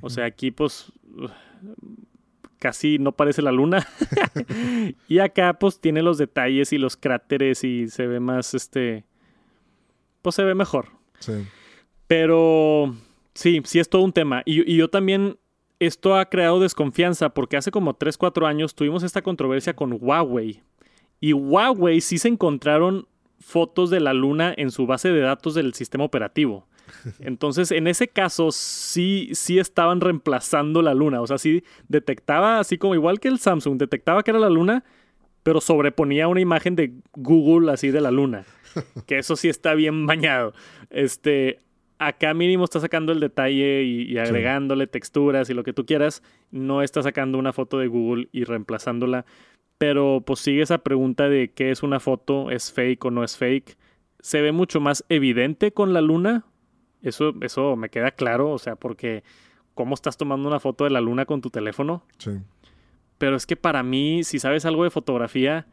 [0.02, 0.92] O sea, aquí pues
[2.60, 3.88] casi no parece la luna.
[5.08, 9.06] y acá pues tiene los detalles y los cráteres y se ve más, este,
[10.22, 10.90] pues se ve mejor.
[11.20, 11.34] Sí.
[12.08, 12.96] Pero
[13.34, 14.42] sí, sí es todo un tema.
[14.46, 15.38] Y, yo también,
[15.80, 20.62] esto ha creado desconfianza porque hace como 3, 4 años tuvimos esta controversia con Huawei.
[21.20, 23.08] Y Huawei sí se encontraron
[23.40, 26.68] fotos de la luna en su base de datos del sistema operativo.
[27.20, 31.22] Entonces, en ese caso, sí, sí estaban reemplazando la luna.
[31.22, 34.84] O sea, sí detectaba, así como igual que el Samsung, detectaba que era la luna,
[35.44, 38.46] pero sobreponía una imagen de Google así de la luna.
[39.08, 40.54] Que eso sí está bien bañado.
[40.90, 41.62] Este,
[41.98, 46.24] acá mínimo está sacando el detalle y, agregándole texturas y lo que tú quieras.
[46.52, 49.26] No está sacando una foto de Google y reemplazándola.
[49.78, 53.38] Pero pues sigue esa pregunta de qué es una foto, es fake o no es
[53.38, 53.78] fake.
[54.20, 56.46] Se ve mucho más evidente con la luna,
[57.02, 59.24] eso, eso me queda claro, o sea, porque
[59.74, 62.04] cómo estás tomando una foto de la luna con tu teléfono.
[62.18, 62.32] Sí.
[63.18, 65.68] Pero es que para mí, si sabes algo de fotografía,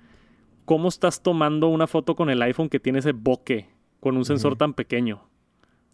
[0.64, 3.68] ¿cómo estás tomando una foto con el iPhone que tiene ese bokeh
[4.00, 5.22] con un sensor tan pequeño?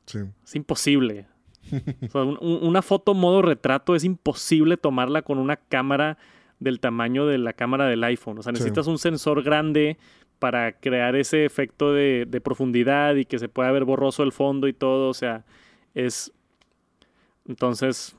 [0.06, 0.20] Sí.
[0.44, 1.26] Es imposible.
[2.40, 6.18] una foto modo retrato es imposible tomarla con una cámara
[6.60, 8.38] del tamaño de la cámara del iPhone.
[8.38, 9.98] O sea, necesitas un sensor grande
[10.38, 14.72] para crear ese efecto de, profundidad y que se pueda ver borroso el fondo y
[14.72, 15.08] todo.
[15.08, 15.44] O sea,
[15.94, 16.32] es.
[17.46, 18.16] Entonces,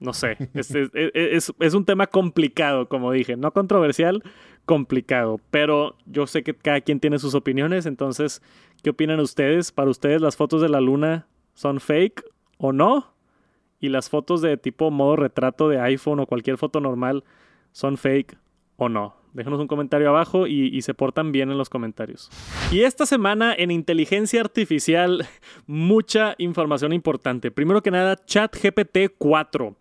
[0.00, 0.36] no sé.
[0.54, 3.36] Es, es, un tema complicado, como dije.
[3.36, 4.22] No controversial,
[4.64, 5.40] complicado.
[5.50, 7.86] Pero yo sé que cada quien tiene sus opiniones.
[7.86, 8.42] Entonces,
[8.82, 9.72] ¿qué opinan ustedes?
[9.72, 12.24] ¿Para ustedes las fotos de la luna son fake
[12.58, 13.14] o no?
[13.78, 17.24] ¿Y las fotos de tipo modo retrato de iPhone o cualquier foto normal
[17.76, 18.38] son fake
[18.76, 19.14] o no.
[19.34, 22.30] Déjanos un comentario abajo y, se portan bien en los comentarios.
[22.72, 25.26] Y esta semana en inteligencia artificial,
[25.66, 27.50] mucha información importante.
[27.50, 29.76] Primero que nada, ChatGPT 4.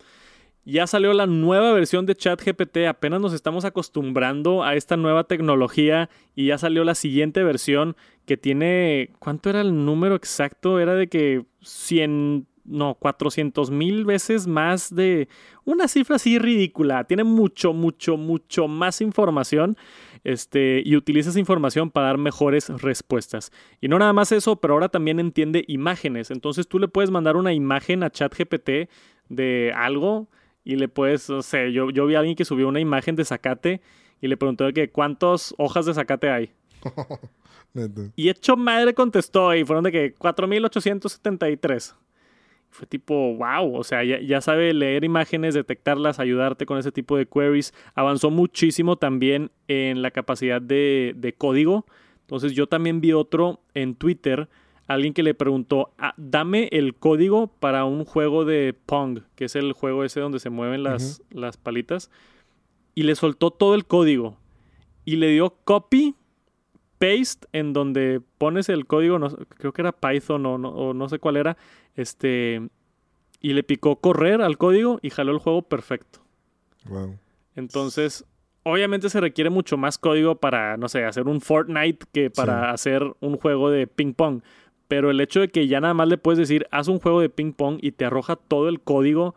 [0.65, 6.09] Ya salió la nueva versión de ChatGPT, apenas nos estamos acostumbrando a esta nueva tecnología
[6.35, 10.79] y ya salió la siguiente versión que tiene, ¿cuánto era el número exacto?
[10.81, 15.29] Era de que 100 no, 400 mil veces más de
[15.63, 17.03] una cifra así ridícula.
[17.05, 19.77] Tiene mucho, mucho, mucho más información
[20.23, 23.51] este, y utiliza esa información para dar mejores respuestas.
[23.81, 26.31] Y no nada más eso, pero ahora también entiende imágenes.
[26.31, 28.89] Entonces tú le puedes mandar una imagen a ChatGPT
[29.29, 30.27] de algo
[30.63, 33.25] y le puedes, o sea, yo, yo vi a alguien que subió una imagen de
[33.25, 33.81] zacate
[34.21, 36.49] y le preguntó que cuántas hojas de zacate hay.
[38.15, 41.95] y hecho madre contestó y fueron de que 4873
[42.75, 47.25] fue tipo, wow, o sea, ya, sabe leer imágenes, detectarlas, ayudarte con ese tipo de
[47.25, 47.73] queries.
[47.93, 51.85] Avanzó muchísimo también en la capacidad de, código.
[52.21, 54.49] Entonces yo también vi otro en Twitter,
[54.87, 59.55] alguien que le preguntó, ah, dame el código para un juego de Pong, que es
[59.55, 62.11] el juego ese donde se mueven las, las palitas.
[62.93, 64.37] Y le soltó todo el código.
[65.05, 66.15] Y le dio copy
[67.05, 71.19] paste en donde pones el código, no, creo que era Python o no, no, sé
[71.19, 71.57] cuál era,
[71.95, 72.67] este,
[73.39, 76.19] y le picó correr al código y jaló el juego perfecto.
[76.85, 77.17] Wow.
[77.55, 78.25] Entonces,
[78.63, 83.03] obviamente se requiere mucho más código para, no sé, hacer un Fortnite que para hacer
[83.19, 84.41] un juego de ping pong.
[84.87, 87.29] Pero el hecho de que ya nada más le puedes decir, haz un juego de
[87.29, 89.35] ping pong y te arroja todo el código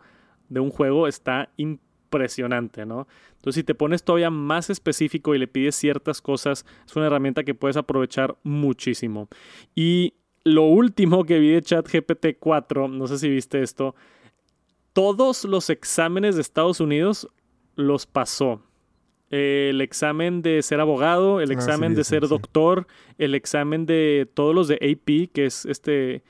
[0.49, 3.07] de un juego está impresionante, ¿no?
[3.39, 7.45] Entonces, si te pones todavía más específico y le pides ciertas cosas, es una herramienta
[7.45, 9.29] que puedes aprovechar muchísimo.
[9.75, 13.95] Y lo último que vi de ChatGPT 4, no sé si viste esto,
[14.91, 17.29] todos los exámenes de Estados Unidos
[17.75, 18.61] los pasó.
[19.29, 24.53] El examen de ser abogado, el ah, examen de ser doctor, el examen de todos
[24.53, 26.23] los de AP, que es este,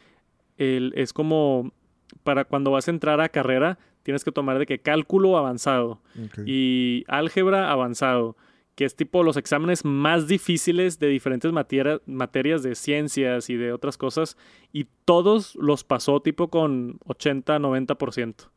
[0.57, 1.71] el, es como
[2.23, 6.01] para cuando vas a entrar a carrera, tienes que tomar de que cálculo avanzado
[6.43, 8.35] y álgebra avanzado,
[8.73, 13.97] que es tipo los exámenes más difíciles de diferentes materias de ciencias y de otras
[13.97, 14.35] cosas,
[14.73, 18.49] y todos los pasó tipo con 80-90%.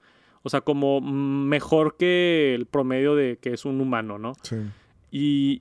[0.42, 4.32] O sea, como mejor que el promedio de que es un humano, ¿no?
[4.40, 4.56] Sí.
[5.10, 5.60] Y,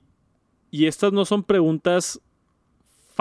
[0.70, 2.18] y estas no son preguntas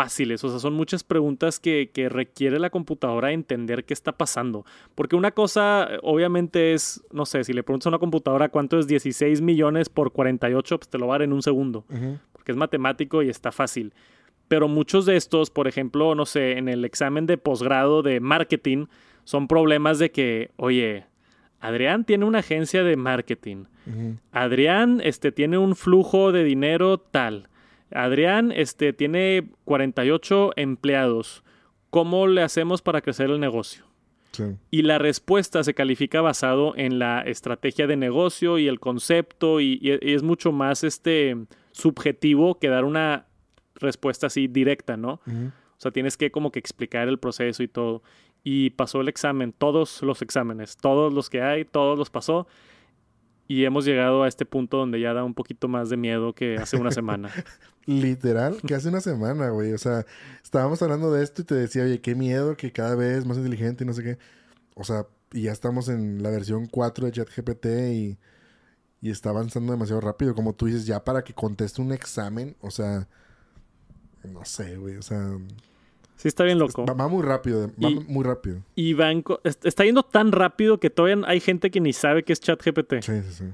[0.02, 4.66] fáciles, o sea, son muchas preguntas que, que, requiere la computadora entender qué está pasando.
[4.96, 8.88] Porque una cosa, obviamente, es, no sé, si le preguntas a una computadora cuánto es
[8.88, 11.86] 16 millones por 48, pues te lo va a dar en un segundo,
[12.32, 13.94] porque es matemático y está fácil.
[14.48, 18.88] Pero muchos de estos, por ejemplo, no sé, en el examen de posgrado de marketing,
[19.24, 21.06] son problemas de que, oye,
[21.60, 23.66] Adrián tiene una agencia de marketing.
[24.32, 27.50] Adrián este, tiene un flujo de dinero tal.
[27.94, 31.44] Adrián este, tiene 48 empleados.
[31.90, 33.86] ¿Cómo le hacemos para crecer el negocio?
[34.70, 39.80] Y la respuesta se califica basado en la estrategia de negocio y el concepto y,
[39.84, 41.36] es mucho más este,
[41.72, 43.26] subjetivo que dar una
[43.76, 45.22] respuesta así directa, ¿no?
[45.26, 48.04] O sea, tienes que como que explicar el proceso y todo.
[48.44, 52.48] Y pasó el examen, todos los exámenes, todos los que hay, todos los pasó.
[53.48, 56.56] Y hemos llegado a este punto donde ya da un poquito más de miedo que
[56.56, 57.32] hace una semana.
[57.86, 59.74] Literal, que hace una semana, güey.
[59.74, 60.06] O sea,
[60.44, 63.84] estábamos hablando de esto y te decía, oye, qué miedo, que cada vez más inteligente
[63.84, 64.18] y no sé qué.
[64.76, 68.18] O sea, y ya estamos en la versión 4 de ChatGPT y,
[69.02, 70.36] y está avanzando demasiado rápido.
[70.36, 73.08] Como tú dices, ya para que conteste un examen, o sea,
[74.24, 75.38] no sé, güey, o sea...
[76.18, 76.86] Sí, está bien loco.
[76.86, 78.62] Va, muy rápido, va muy rápido.
[78.76, 79.12] Y va
[79.64, 83.02] está yendo tan rápido que todavía hay gente que ni sabe qué es ChatGPT.
[83.02, 83.46] Sí, sí, sí.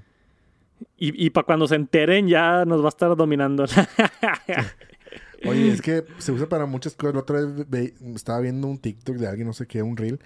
[0.98, 3.66] Y, y para cuando se enteren ya nos va a estar dominando.
[5.46, 7.14] Oye, es que se usa para muchas cosas.
[7.14, 10.20] La otra vez estaba viendo un TikTok de alguien, no sé qué, un reel,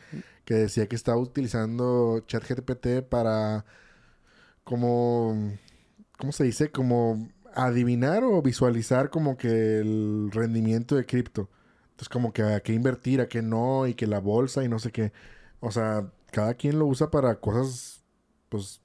[0.46, 3.66] que decía que estaba utilizando ChatGPT para
[4.64, 5.52] como,
[6.18, 6.72] ¿cómo se dice?
[6.72, 11.50] Como adivinar o visualizar como que el rendimiento de cripto.
[12.00, 14.80] Es como que a qué invertir, a qué no, y que la bolsa y no
[14.80, 15.12] sé qué.
[15.60, 18.04] O sea, cada quien lo usa para cosas,
[18.50, 18.82] pues,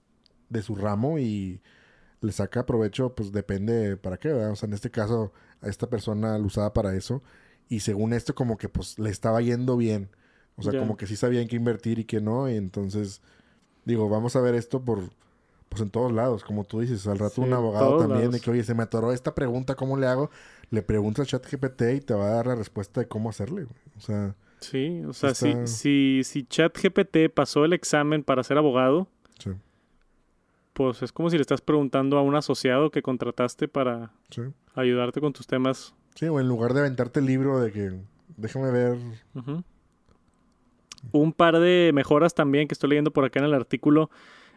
[0.50, 1.62] de su ramo y
[2.26, 4.50] le saca provecho, pues depende para qué, ¿verdad?
[4.50, 7.22] O sea, en este caso, a esta persona lo usaba para eso.
[7.68, 10.10] Y según esto, como que pues le estaba yendo bien.
[10.56, 12.48] O sea, como que sí sabía en qué invertir y que no.
[12.48, 13.20] Y entonces,
[13.84, 15.00] digo, vamos a ver esto por,
[15.68, 17.06] pues en todos lados, como tú dices.
[17.06, 20.06] Al rato un abogado también de que, oye, se me atoró esta pregunta, ¿cómo le
[20.06, 20.30] hago?
[20.70, 24.00] le preguntas a ChatGPT y te va a dar la respuesta de cómo hacerle, O
[24.00, 24.34] sea.
[24.60, 29.06] Sí, o sea, si, si, si, ChatGPT pasó el examen para ser abogado,
[29.38, 29.50] sí.
[30.76, 34.10] Pues es como si le estás preguntando a un asociado que contrataste para
[34.74, 35.94] ayudarte con tus temas.
[36.14, 37.92] Sí, o en lugar de aventarte el libro de que
[38.36, 38.98] déjame ver.
[41.12, 44.10] Un par de mejoras también que estoy leyendo por acá en el artículo.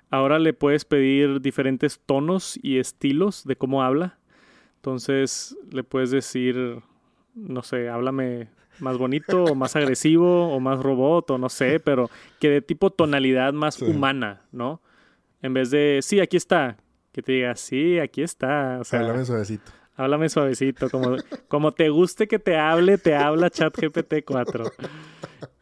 [0.09, 4.17] Ahora le puedes pedir diferentes tonos y estilos de cómo habla.
[4.75, 6.81] Entonces le puedes decir,
[7.33, 12.09] no sé, háblame más bonito o más agresivo o más robot o no sé, pero
[12.41, 14.81] que de tipo tonalidad más humana, ¿no?
[15.41, 16.77] En vez de, sí, aquí está.
[17.11, 18.79] Que te diga, sí, aquí está.
[18.81, 19.71] O háblame suavecito.
[19.95, 20.89] Háblame suavecito.
[20.89, 24.63] Como, como te guste que te hable, te habla ChatGPT 4.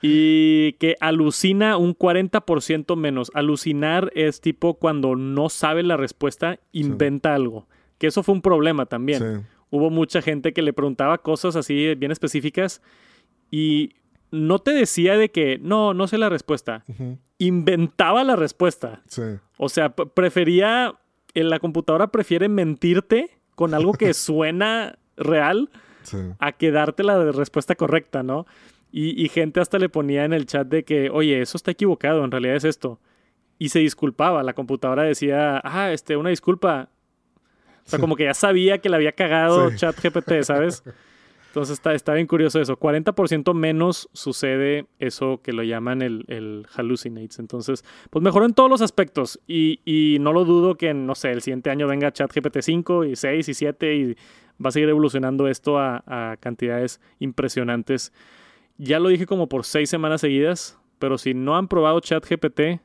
[0.02, 3.32] Y que alucina un 40% menos.
[3.34, 7.68] Alucinar es tipo cuando no sabe la respuesta, inventa algo.
[7.98, 9.48] Que eso fue un problema también.
[9.72, 12.82] Hubo mucha gente que le preguntaba cosas así bien específicas
[13.50, 13.96] y
[14.30, 16.86] no te decía de que no, no sé la respuesta.
[17.40, 19.02] Inventaba la respuesta.
[19.08, 19.24] Sí.
[19.58, 20.96] O sea, prefería,
[21.34, 25.70] en la computadora prefiere mentirte con algo que suena real
[26.40, 28.46] a que darte la respuesta correcta, ¿no?
[28.92, 32.32] Y, gente hasta le ponía en el chat de que, oye, eso está equivocado, en
[32.32, 33.00] realidad es esto.
[33.60, 34.42] Y se disculpaba.
[34.44, 36.90] La computadora decía, ah, este, una disculpa.
[37.86, 40.84] O sea, como que ya sabía que le había cagado chat GPT, ¿sabes?
[41.58, 42.78] Entonces está, bien curioso eso.
[42.78, 47.40] 40% menos sucede eso que lo llaman el, el hallucinates.
[47.40, 49.40] Entonces, pues mejoró en todos los aspectos.
[49.48, 53.16] Y, y no lo dudo que, no sé, el siguiente año venga ChatGPT 5 y
[53.16, 54.14] 6 y 7 y
[54.64, 58.14] va a seguir evolucionando esto a, a cantidades impresionantes.
[58.78, 62.82] Ya lo dije como por seis semanas seguidas, pero si no han probado ChatGPT,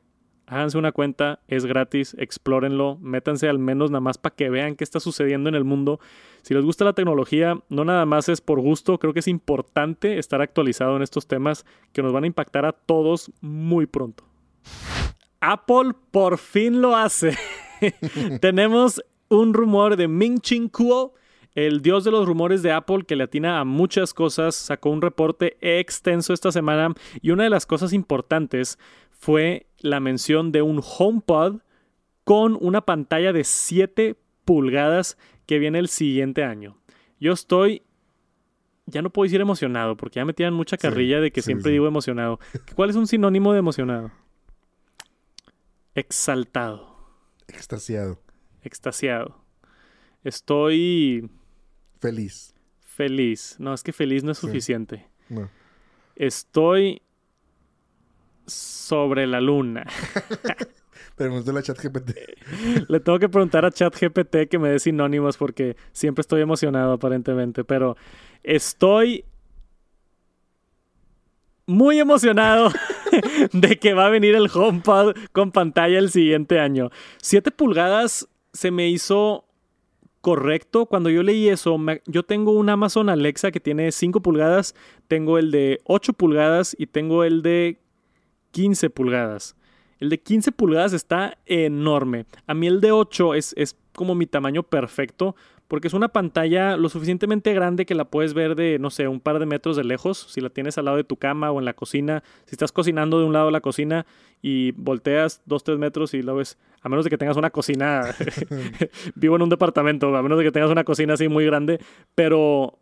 [0.53, 4.83] háganse una cuenta, es gratis, explórenlo, métanse al menos nada más para que vean qué
[4.83, 5.99] está sucediendo en el mundo.
[6.43, 10.19] Si les gusta la tecnología, no nada más es por gusto, creo que es importante
[10.19, 14.23] estar actualizado en estos temas que nos van a impactar a todos muy pronto.
[15.41, 17.37] Apple por fin lo hace.
[18.41, 21.15] Tenemos un rumor de Ming Ching Kuo,
[21.55, 25.01] el dios de los rumores de Apple que le atina a muchas cosas, sacó un
[25.01, 28.79] reporte extenso esta semana y una de las cosas importantes
[29.23, 31.61] fue la mención de un HomePod
[32.25, 36.77] con una pantalla de 7 pulgadas que viene el siguiente año.
[37.21, 37.83] Yo estoy,
[38.85, 41.87] ya no puedo decir emocionado, porque ya me tiran mucha carrilla de que siempre digo
[41.87, 42.37] emocionado.
[42.75, 44.11] ¿Cuál es un sinónimo de emocionado?
[45.95, 46.93] Exaltado.
[47.47, 48.19] Extasiado.
[48.61, 49.37] Extasiado.
[50.25, 51.29] Estoy...
[52.01, 52.53] Feliz.
[52.81, 53.55] Feliz.
[53.57, 55.07] No, es que feliz no es suficiente.
[55.29, 55.49] No.
[56.17, 57.01] Estoy
[58.45, 59.85] sobre la luna.
[61.15, 62.11] Pregúntale a ChatGPT.
[62.89, 67.63] Le tengo que preguntar a ChatGPT que me dé sinónimos porque siempre estoy emocionado aparentemente,
[67.63, 67.95] pero
[68.41, 69.25] estoy
[71.65, 72.71] muy emocionado
[73.53, 76.89] de que va a venir el HomePod con pantalla el siguiente año.
[77.21, 79.45] 7 pulgadas se me hizo
[80.21, 80.87] correcto.
[80.87, 84.73] Cuando yo leí eso, yo tengo un Amazon Alexa que tiene 5 pulgadas,
[85.07, 87.82] tengo el de 8 pulgadas y tengo el de
[88.53, 89.57] 15 pulgadas.
[89.99, 92.25] El de 15 pulgadas está enorme.
[92.47, 95.35] A mí el de 8 es, es como mi tamaño perfecto
[95.73, 99.19] porque es una pantalla lo suficientemente grande que la puedes ver de, no sé, un
[99.19, 101.65] par de metros de lejos, si la tienes al lado de tu cama o en
[101.65, 104.05] la cocina, si estás cocinando de un lado de la cocina
[104.39, 108.03] y volteas dos, tres metros y lo ves, a menos de que tengas una cocina,
[109.15, 111.79] vivo en un departamento, a menos de que tengas una cocina así muy grande,
[112.13, 112.77] pero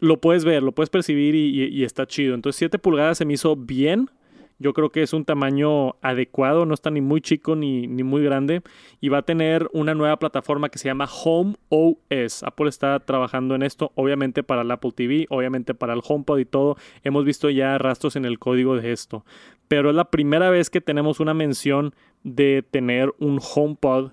[0.00, 2.34] lo puedes ver, lo puedes percibir y, y está chido.
[2.34, 4.10] Entonces 7 pulgadas se me hizo bien,
[4.62, 8.22] yo creo que es un tamaño adecuado, no está ni muy chico ni, ni, muy
[8.22, 8.62] grande.
[9.00, 12.42] Y va a tener una nueva plataforma que se llama Home OS.
[12.42, 16.44] Apple está trabajando en esto, obviamente para el Apple TV, obviamente para el HomePod y
[16.44, 16.76] todo.
[17.02, 19.24] Hemos visto ya rastros en el código de esto.
[19.68, 24.12] Pero es la primera vez que tenemos una mención de tener un HomePod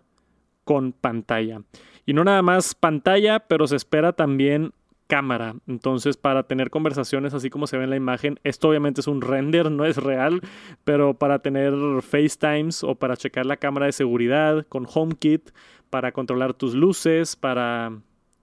[0.63, 1.62] con pantalla.
[2.05, 4.73] Y no nada más pantalla, pero se espera también
[5.10, 5.56] cámara.
[5.67, 9.22] Entonces, para tener conversaciones así como se ve en la imagen, esto obviamente es un
[9.22, 10.41] render, no es real,
[10.84, 15.50] pero para tener FaceTimes o para checar la cámara de seguridad con HomeKit,
[15.89, 17.91] para controlar tus luces, para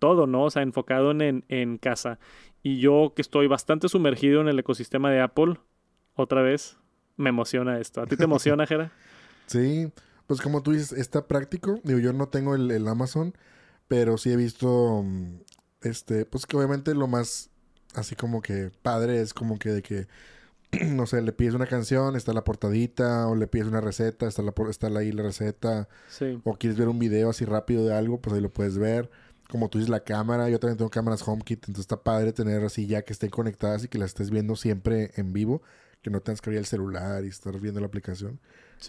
[0.01, 0.43] todo, ¿no?
[0.43, 2.19] O sea, enfocado en, en casa.
[2.65, 5.55] Y yo que estoy bastante sumergido en el ecosistema de Apple,
[6.17, 6.79] otra vez,
[7.17, 8.03] me emociona esto.
[8.03, 8.91] ¿A ti te emociona, Jera?
[9.47, 9.93] Sí,
[10.27, 11.79] pues como tú dices, está práctico.
[11.85, 13.35] Digo, yo no tengo el, el Amazon,
[13.87, 15.37] pero sí he visto mm,
[15.89, 17.51] este, pues que obviamente lo más
[17.95, 20.07] así como que padre es como que de que,
[20.87, 24.43] no sé, le pides una canción, está la portadita, o le pides una receta, está,
[24.43, 25.89] la, está ahí la receta,
[26.45, 29.11] o quieres ver un video así rápido de algo, pues ahí lo puedes ver.
[29.49, 32.87] Como tú dices, la cámara, yo también tengo cámaras HomeKit, entonces está padre tener así
[32.87, 35.62] ya que estén conectadas y que las estés viendo siempre en vivo,
[36.03, 38.41] que no tengas que abrir el celular y estar viendo la aplicación.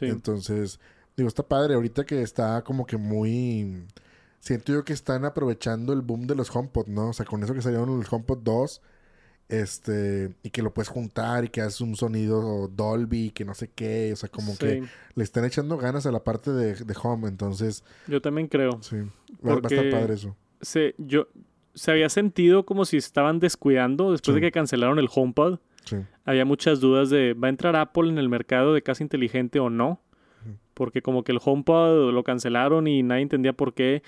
[0.01, 0.79] Entonces,
[1.17, 1.73] Digo, está padre.
[1.73, 3.87] Ahorita que está como que muy...
[4.39, 7.09] Siento yo que están aprovechando el boom de los HomePod, ¿no?
[7.09, 8.81] O sea, con eso que salieron los HomePod 2
[9.49, 13.69] este, y que lo puedes juntar y que haces un sonido Dolby, que no sé
[13.73, 14.83] qué, o sea, como que
[15.15, 17.83] le están echando ganas a la parte de, Home, entonces...
[18.07, 18.81] Yo también creo.
[18.81, 18.97] Sí,
[19.45, 20.35] va, a estar padre eso.
[20.61, 21.27] Se, yo,
[21.75, 25.59] se había sentido como si estaban descuidando después de que cancelaron el HomePod.
[25.85, 25.97] Sí.
[26.25, 29.69] Había muchas dudas de, ¿va a entrar Apple en el mercado de casa inteligente o
[29.69, 30.01] no?
[30.77, 34.03] Porque como que el HomePod lo cancelaron y nadie entendía por qué.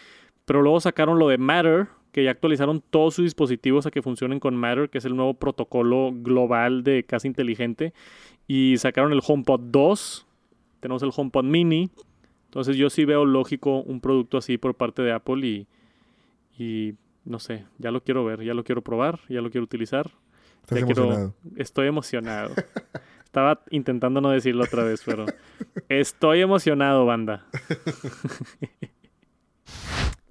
[0.45, 4.39] Pero luego sacaron lo de Matter, que ya actualizaron todos sus dispositivos a que funcionen
[4.39, 7.91] con Matter, que es el nuevo protocolo global de casa inteligente.
[8.47, 10.27] Y sacaron el HomePod 2,
[10.79, 11.89] tenemos el HomePod mini.
[12.45, 15.67] Entonces yo sí veo lógico un producto así por parte de Apple y,
[16.57, 16.93] y
[17.25, 20.11] no sé, ya lo quiero ver, ya lo quiero probar, ya lo quiero utilizar.
[20.61, 21.33] ¿Estás emocionado?
[21.55, 22.53] Estoy emocionado.
[23.29, 25.27] Estaba intentando no decirlo otra vez, pero
[25.87, 27.45] estoy emocionado, banda.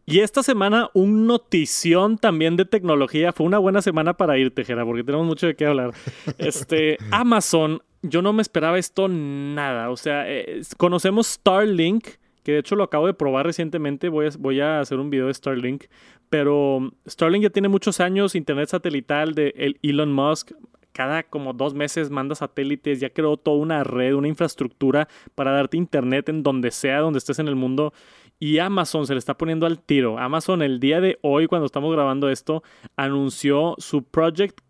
[0.05, 3.33] Y esta semana un notición también de tecnología.
[3.33, 5.93] Fue una buena semana para ir, Tejera, porque tenemos mucho de qué hablar.
[6.39, 9.91] Este, Amazon, yo no me esperaba esto nada.
[9.91, 12.05] O sea, eh, conocemos Starlink,
[12.43, 14.09] que de hecho lo acabo de probar recientemente.
[14.09, 15.85] Voy a, voy a hacer un video de Starlink.
[16.31, 20.51] Pero Starlink ya tiene muchos años, internet satelital de Elon Musk
[20.99, 25.77] cada como dos meses manda satélites, ya creó toda una red, una infraestructura para darte
[25.77, 27.93] internet en donde sea, donde estés en el mundo.
[28.41, 30.19] Y Amazon se le está poniendo al tiro.
[30.19, 32.65] Amazon el día de hoy, cuando estamos grabando esto,
[32.97, 34.61] anunció su Project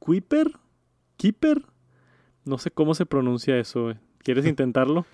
[0.00, 0.50] Kuiper.
[1.18, 1.62] ¿Keeper?
[2.44, 3.94] No sé cómo se pronuncia eso.
[4.24, 5.06] ¿Quieres intentarlo?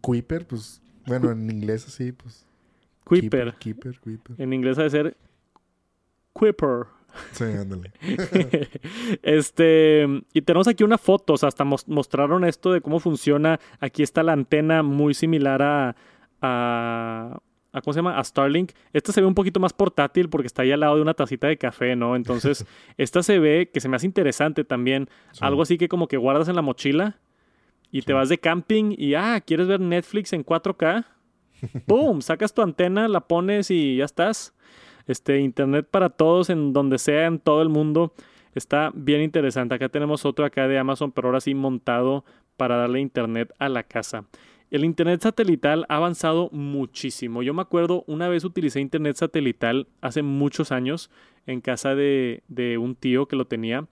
[0.00, 2.46] Kuiper, pues, bueno, en inglés así, pues.
[3.02, 3.56] Kuiper.
[3.58, 4.40] Keeper, Kuiper.
[4.40, 5.16] En inglés debe ser
[6.32, 6.86] Kuiper.
[7.32, 7.92] Sí, ándale.
[9.22, 13.60] este, y tenemos aquí una foto, o sea, hasta mostraron esto de cómo funciona.
[13.80, 15.96] Aquí está la antena muy similar a,
[16.40, 17.40] a,
[17.82, 18.18] ¿cómo se llama?
[18.18, 18.72] A Starlink.
[18.92, 21.46] Esta se ve un poquito más portátil porque está ahí al lado de una tacita
[21.46, 22.16] de café, ¿no?
[22.16, 25.08] Entonces, esta se ve que se me hace interesante también.
[25.40, 27.18] Algo así que como que guardas en la mochila
[27.90, 31.04] y te vas de camping y, ah, ¿quieres ver Netflix en 4K?
[31.86, 32.22] ¡Boom!
[32.22, 34.55] Sacas tu antena, la pones y ya estás.
[35.06, 38.12] Este, internet para todos en donde sea, en todo el mundo.
[38.54, 39.74] Está bien interesante.
[39.74, 42.24] Acá tenemos otro acá de Amazon, pero ahora sí montado
[42.56, 44.24] para darle internet a la casa.
[44.70, 47.42] El Internet satelital ha avanzado muchísimo.
[47.42, 51.10] Yo me acuerdo, una vez utilicé Internet satelital hace muchos años
[51.46, 52.42] en casa de,
[52.80, 53.86] un tío que lo tenía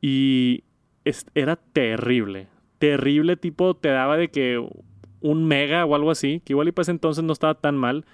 [0.00, 0.64] y
[1.34, 2.48] era terrible.
[2.78, 4.60] Terrible tipo te daba de que
[5.20, 8.04] un mega o algo así, que igual y pues entonces no estaba tan mal,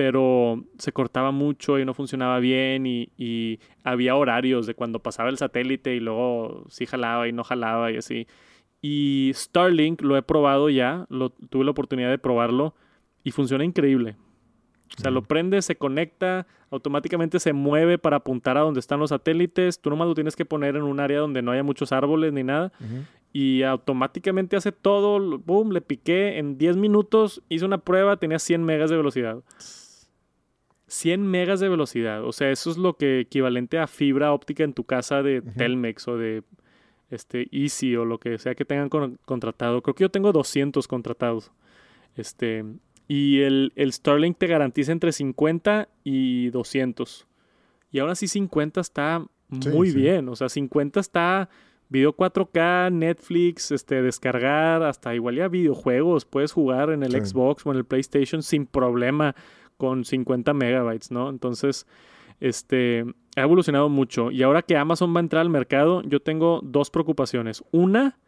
[0.00, 5.28] pero se cortaba mucho y no funcionaba bien y, y había horarios de cuando pasaba
[5.28, 8.26] el satélite y luego sí jalaba y no jalaba y así.
[8.80, 12.74] Y Starlink lo he probado ya, lo, tuve la oportunidad de probarlo
[13.24, 14.16] y funciona increíble.
[14.96, 19.10] O sea, lo prende, se conecta, automáticamente se mueve para apuntar a donde están los
[19.10, 19.82] satélites.
[19.82, 22.42] Tú nomás lo tienes que poner en un área donde no haya muchos árboles ni
[22.42, 22.72] nada.
[23.34, 25.38] Y automáticamente hace todo.
[25.40, 26.38] Boom, le piqué.
[26.38, 29.42] En 10 minutos hice una prueba, tenía 100 megas de velocidad.
[31.00, 32.24] 100 megas de velocidad.
[32.24, 36.06] O sea, eso es lo que equivalente a fibra óptica en tu casa de Telmex
[36.08, 36.42] o de
[37.10, 39.82] este, Easy o lo que sea que tengan contratado.
[39.82, 41.52] Creo que yo tengo 200 contratados.
[42.16, 42.64] Este,
[43.08, 47.26] y el, el Starlink te garantiza entre 50 y 200.
[47.90, 50.28] Y ahora sí 50 está muy bien.
[50.28, 51.48] O sea, 50 está
[51.88, 56.26] video 4K, Netflix, este, descargar, hasta igual ya videojuegos.
[56.26, 59.34] Puedes jugar en el Xbox o en el PlayStation sin problema
[59.80, 61.30] con 50 megabytes, ¿no?
[61.30, 61.86] Entonces,
[62.38, 64.30] este, ha evolucionado mucho.
[64.30, 67.64] Y ahora que Amazon va a entrar al mercado, yo tengo dos preocupaciones.
[67.72, 68.18] Una,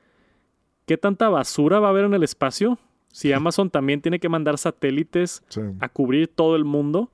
[0.86, 2.78] ¿qué tanta basura va a haber en el espacio?
[3.09, 5.42] Si Amazon también tiene que mandar satélites
[5.80, 7.12] a cubrir todo el mundo.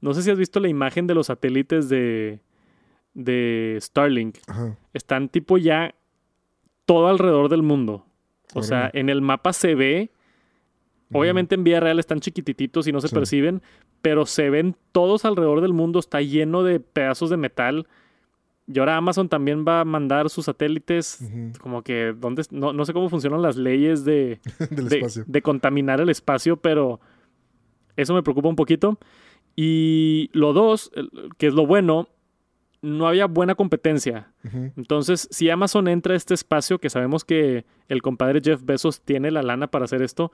[0.00, 2.38] No sé si has visto la imagen de los satélites de,
[3.14, 4.38] de Starlink.
[4.94, 5.96] Están tipo ya
[6.86, 8.06] todo alrededor del mundo.
[8.54, 10.12] O sea, en el mapa se ve.
[11.12, 13.62] Obviamente en vía real están chiquititos y no se perciben,
[14.00, 17.86] pero se ven todos alrededor del mundo, está lleno de pedazos de metal.
[18.72, 21.28] Y ahora Amazon también va a mandar sus satélites,
[21.60, 22.44] como que, ¿dónde?
[22.50, 24.40] No, no, sé cómo funcionan las leyes de,
[25.26, 27.00] de, contaminar el espacio, pero
[27.96, 28.98] eso me preocupa un poquito.
[29.56, 30.92] Y lo dos,
[31.36, 32.08] que es lo bueno,
[32.82, 34.32] no había buena competencia.
[34.76, 39.30] Entonces, si Amazon entra a este espacio, que sabemos que el compadre Jeff Bezos tiene
[39.30, 40.30] la lana para hacer esto,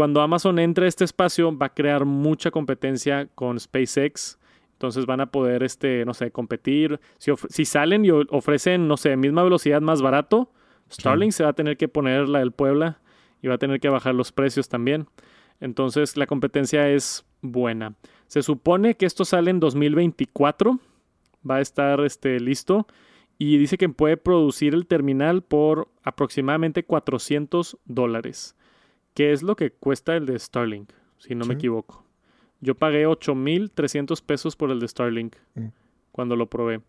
[0.00, 4.38] cuando Amazon entre a este espacio, va a crear mucha competencia con SpaceX.
[4.72, 6.98] Entonces van a poder, este, no sé, competir.
[7.18, 10.50] Si, salen y ofrecen, no sé, misma velocidad más barato,
[10.90, 12.98] Starlink se va a tener que poner la del Puebla
[13.42, 15.06] y va a tener que bajar los precios también.
[15.60, 17.92] Entonces la competencia es buena.
[18.26, 20.80] Se supone que esto sale en 2024,
[21.44, 22.86] va a estar este, listo
[23.36, 28.56] y dice que puede producir el terminal por aproximadamente 400 dólares,
[29.14, 32.04] que es lo que cuesta el de Starlink, si no me equivoco.
[32.60, 35.66] Yo pagué 8.300 pesos por el de Starlink mm.
[36.12, 36.80] cuando lo probé.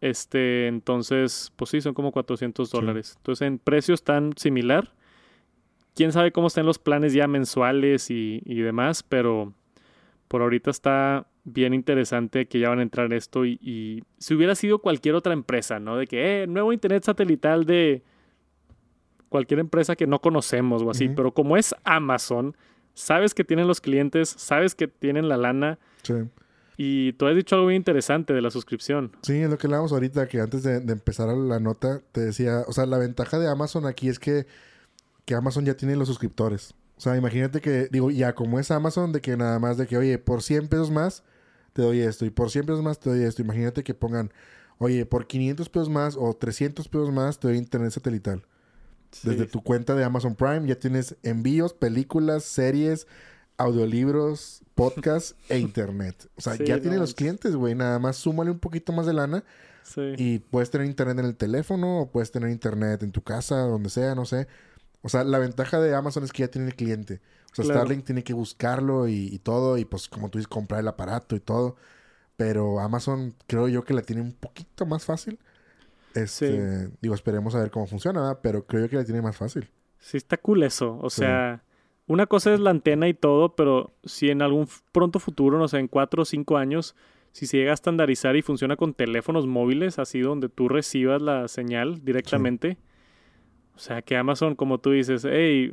[0.00, 3.14] Este, entonces, pues sí, son como 400 dólares.
[3.16, 4.92] Entonces, en precios tan similar.
[5.94, 9.52] Quién sabe cómo están los planes ya mensuales y, y, demás, pero
[10.28, 13.44] por ahorita está bien interesante que ya van a entrar esto.
[13.44, 15.96] Y, si hubiera sido cualquier otra empresa, ¿no?
[15.96, 18.02] De que, eh, nuevo internet satelital de
[19.30, 22.54] cualquier empresa que no conocemos o así, pero como es Amazon,
[22.92, 25.78] sabes que tienen los clientes, sabes que tienen la lana.
[26.02, 26.14] Sí.
[26.76, 29.12] Y tú has dicho algo muy interesante de la suscripción.
[29.22, 32.72] Sí, es lo que hablábamos ahorita, que antes de, empezar la nota, te decía, o
[32.72, 34.46] sea, la ventaja de Amazon aquí es que,
[35.24, 36.74] que Amazon ya tiene los suscriptores.
[36.96, 39.96] O sea, imagínate que, digo, ya como es Amazon, de que nada más de que,
[39.96, 41.22] oye, por 100 pesos más
[41.72, 43.42] te doy esto, y por 100 pesos más te doy esto.
[43.42, 44.32] Imagínate que pongan,
[44.78, 48.42] oye, por 500 pesos más o 300 pesos más te doy internet satelital.
[49.22, 53.06] Desde tu cuenta de Amazon Prime ya tienes envíos, películas, series,
[53.56, 56.28] audiolibros, podcast e internet.
[56.36, 57.74] O sea, ya tiene los clientes, güey.
[57.74, 59.44] Nada más súmale un poquito más de lana.
[59.82, 60.14] Sí.
[60.16, 63.90] Y puedes tener internet en el teléfono o puedes tener internet en tu casa, donde
[63.90, 64.46] sea, no sé.
[65.02, 67.20] O sea, la ventaja de Amazon es que ya tiene el cliente.
[67.52, 69.76] O sea, Starlink tiene que buscarlo y, todo.
[69.78, 71.76] Y pues, como tú dices, comprar el aparato y todo.
[72.36, 75.38] Pero Amazon creo yo que la tiene un poquito más fácil.
[76.14, 79.68] Este, Digo, esperemos a ver cómo funciona, pero creo que la tiene más fácil.
[79.98, 80.98] Sí, está cool eso.
[81.02, 81.62] O sea,
[82.06, 85.78] una cosa es la antena y todo, pero si en algún pronto futuro, no sé,
[85.78, 86.96] en cuatro o cinco años,
[87.32, 91.46] si se llega a estandarizar y funciona con teléfonos móviles, así donde tú recibas la
[91.48, 92.78] señal directamente.
[93.76, 95.72] O sea, que Amazon, como tú dices, hey,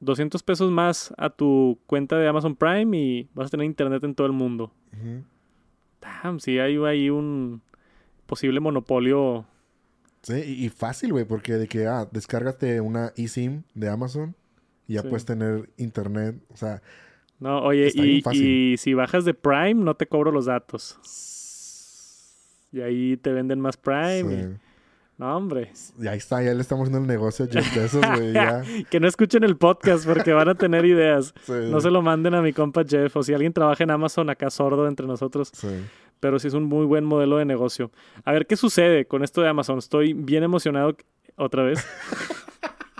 [0.00, 4.14] 200 pesos más a tu cuenta de Amazon Prime y vas a tener internet en
[4.14, 4.72] todo el mundo.
[6.00, 7.62] Damn, sí hay ahí un
[8.26, 9.46] posible monopolio
[10.26, 14.34] Sí, y, fácil, güey, porque de que, ah, descárgate una eSIM de Amazon
[14.88, 16.82] y ya puedes tener internet, o sea...
[17.38, 20.98] No, oye, y, y, si bajas de Prime, no te cobro los datos.
[22.72, 24.58] Y ahí te venden más Prime.
[25.16, 25.70] No, hombre.
[25.96, 28.84] Y ahí está, ya le estamos haciendo el negocio a Jeff güey.
[28.90, 31.34] que no escuchen el podcast porque van a tener ideas.
[31.70, 33.16] No se lo manden a mi compa Jeff.
[33.16, 35.52] O si alguien trabaja en Amazon acá sordo entre nosotros.
[35.54, 35.68] Sí
[36.20, 37.90] pero sí es un muy buen modelo de negocio.
[38.24, 39.78] A ver qué sucede con esto de Amazon.
[39.78, 40.96] Estoy bien emocionado
[41.36, 41.86] otra vez.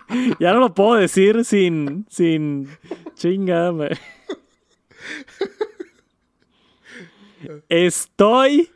[0.41, 2.69] ya no lo puedo decir sin, sin
[3.15, 3.73] chinga.
[7.69, 8.71] Estoy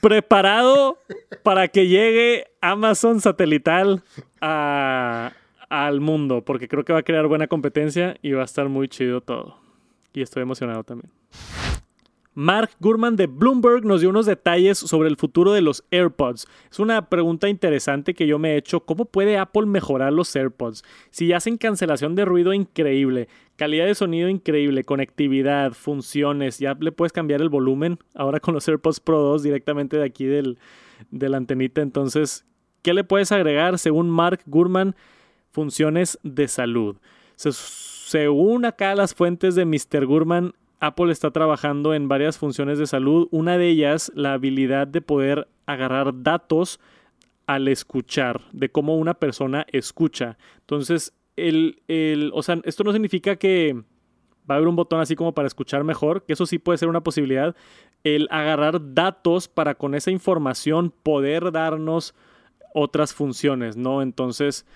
[0.00, 0.98] preparado
[1.42, 4.02] para que llegue Amazon satelital
[4.40, 8.88] al mundo, porque creo que va a crear buena competencia y va a estar muy
[8.88, 9.58] chido todo.
[10.12, 11.10] Y estoy emocionado también.
[12.38, 16.46] Mark Gurman de Bloomberg nos dio unos detalles sobre el futuro de los AirPods.
[16.70, 18.80] Es una pregunta interesante que yo me he hecho.
[18.80, 20.84] ¿Cómo puede Apple mejorar los AirPods?
[21.08, 27.14] Si hacen cancelación de ruido increíble, calidad de sonido increíble, conectividad, funciones, ya le puedes
[27.14, 30.58] cambiar el volumen ahora con los AirPods Pro 2 directamente de aquí del,
[31.10, 31.80] de la antenita.
[31.80, 32.44] Entonces,
[32.82, 33.78] ¿qué le puedes agregar?
[33.78, 34.94] Según Mark Gurman,
[35.52, 36.98] funciones de salud.
[37.36, 40.04] Se según acá las fuentes de Mr.
[40.04, 43.28] Gurman, Apple está trabajando en varias funciones de salud.
[43.30, 46.80] Una de ellas, la habilidad de poder agarrar datos
[47.46, 50.36] al escuchar, de cómo una persona escucha.
[50.60, 53.74] Entonces, el, el, o sea, esto no significa que
[54.48, 56.88] va a haber un botón así como para escuchar mejor, que eso sí puede ser
[56.88, 57.54] una posibilidad.
[58.04, 62.14] El agarrar datos para con esa información poder darnos
[62.74, 64.02] otras funciones, ¿no?
[64.02, 64.66] Entonces,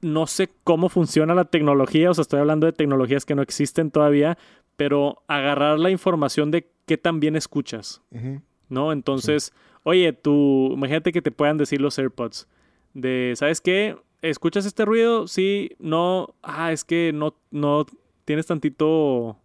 [0.00, 3.90] no sé cómo funciona la tecnología, o sea, estoy hablando de tecnologías que no existen
[3.90, 4.36] todavía,
[4.76, 8.02] pero agarrar la información de qué tan bien escuchas,
[8.68, 8.92] ¿no?
[8.92, 9.52] Entonces,
[9.82, 12.48] oye, tú, imagínate que te puedan decir los AirPods,
[12.92, 13.96] de, ¿sabes qué?
[14.22, 15.26] ¿Escuchas este ruido?
[15.26, 17.86] Sí, no, ah, es que no, no
[18.24, 19.36] tienes tantito,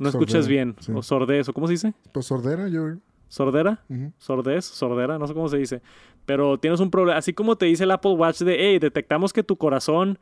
[0.00, 1.94] no escuchas bien, o sordez, o cómo se dice?
[2.12, 2.96] Pues sordera, yo.
[3.28, 3.82] ¿Sordera?
[4.18, 4.64] ¿Sordez?
[4.64, 5.18] ¿Sordera?
[5.18, 5.82] No sé cómo se dice.
[6.26, 7.18] Pero tienes un problema.
[7.18, 10.18] Así como te dice el Apple Watch de, hey, detectamos que tu corazón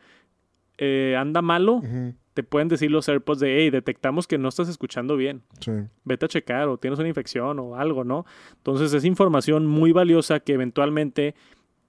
[0.78, 1.82] eh, anda malo,
[2.34, 5.42] te pueden decir los AirPods de, hey, detectamos que no estás escuchando bien.
[5.60, 5.72] Sí.
[6.04, 8.26] Vete a checar o tienes una infección o algo, ¿no?
[8.56, 11.34] Entonces es información muy valiosa que eventualmente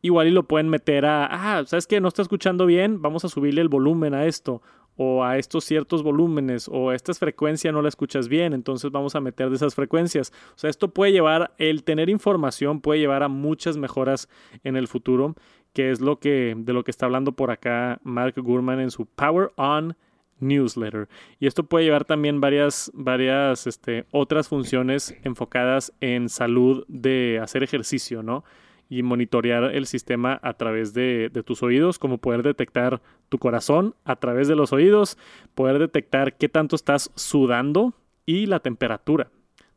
[0.01, 3.29] igual y lo pueden meter a, ah, ¿sabes que No está escuchando bien, vamos a
[3.29, 4.61] subirle el volumen a esto
[4.97, 9.21] o a estos ciertos volúmenes o esta frecuencia no la escuchas bien, entonces vamos a
[9.21, 10.31] meter de esas frecuencias.
[10.55, 14.29] O sea, esto puede llevar, el tener información puede llevar a muchas mejoras
[14.63, 15.35] en el futuro
[15.75, 19.05] que es lo que, de lo que está hablando por acá Mark Gurman en su
[19.05, 19.95] Power On
[20.39, 21.09] newsletter.
[21.37, 27.61] Y esto puede llevar también varias, varias este, otras funciones enfocadas en salud de hacer
[27.61, 28.45] ejercicio, ¿no?
[28.87, 33.95] Y monitorear el sistema a través de, de, tus oídos, como poder detectar tu corazón
[34.05, 35.17] a través de los oídos,
[35.55, 37.93] poder detectar qué tanto estás sudando
[38.25, 39.29] y la temperatura.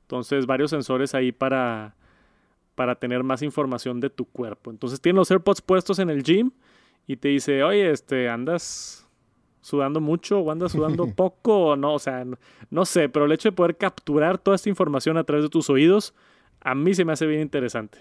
[0.03, 1.97] Entonces, varios sensores ahí para,
[2.79, 4.71] para tener más información de tu cuerpo.
[4.71, 6.53] Entonces, tienes los AirPods puestos en el gym
[7.09, 9.05] y te dice, oye, este, andas
[9.61, 12.25] sudando mucho o andas sudando poco o no, o sea,
[12.71, 15.69] no, sé, pero el hecho de poder capturar toda esta información a través de tus
[15.71, 16.15] oídos,
[16.61, 17.99] a mí se me hace bien interesante.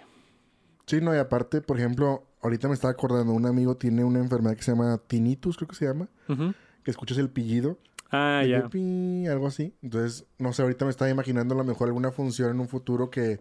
[0.85, 4.55] Sí, no, y aparte, por ejemplo, ahorita me estaba acordando, un amigo tiene una enfermedad
[4.55, 6.07] que se llama tinnitus, creo que se llama,
[6.83, 7.79] que escuchas el pillido.
[8.11, 8.69] Ah, ya.
[9.31, 9.73] algo así.
[9.81, 13.09] Entonces, no sé, ahorita me estaba imaginando a lo mejor alguna función en un futuro
[13.09, 13.39] que,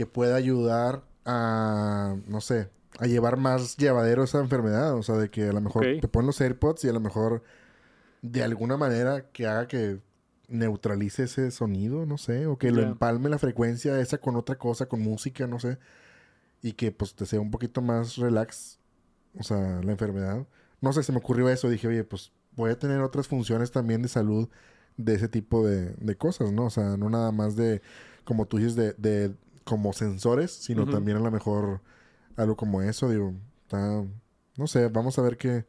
[0.00, 4.94] que pueda ayudar a, no sé, a llevar más llevadero esa enfermedad.
[4.94, 7.42] O sea, de que a lo mejor te ponen los AirPods y a lo mejor
[8.22, 9.98] de alguna manera que haga que
[10.48, 14.86] neutralice ese sonido, no sé, o que lo empalme la frecuencia esa con otra cosa,
[14.86, 15.76] con música, no sé,
[16.62, 18.78] y que pues te sea un poquito más relax,
[19.38, 20.46] o sea, la enfermedad.
[20.80, 24.00] No sé, se me ocurrió eso, dije, oye, pues voy a tener otras funciones también
[24.00, 24.48] de salud
[24.96, 26.64] de ese tipo de, cosas, ¿no?
[26.64, 27.82] O sea, no nada más de,
[28.24, 29.34] como tú dices, de, de
[29.70, 31.80] como sensores, sino también a lo mejor
[32.36, 33.34] algo como eso, digo,
[33.70, 35.64] no sé, vamos a ver qué,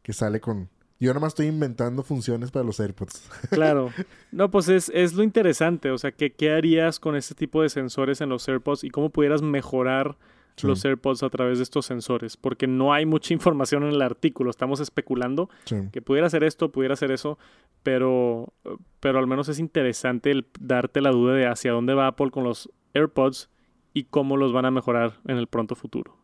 [0.00, 0.68] qué sale con...
[1.00, 3.28] Yo nomás estoy inventando funciones para los AirPods.
[3.50, 3.90] Claro.
[4.30, 7.68] No, pues es, es lo interesante, o sea, ¿qué, ¿qué harías con este tipo de
[7.68, 10.16] sensores en los AirPods y cómo pudieras mejorar
[10.62, 12.36] los AirPods a través de estos sensores?
[12.36, 15.50] Porque no hay mucha información en el artículo, estamos especulando
[15.90, 17.40] que pudiera ser esto, pudiera ser eso,
[17.82, 18.52] pero,
[19.00, 22.44] pero al menos es interesante el darte la duda de hacia dónde va Apple con
[22.44, 23.50] los AirPods
[23.94, 26.16] y cómo los van a mejorar en el pronto futuro.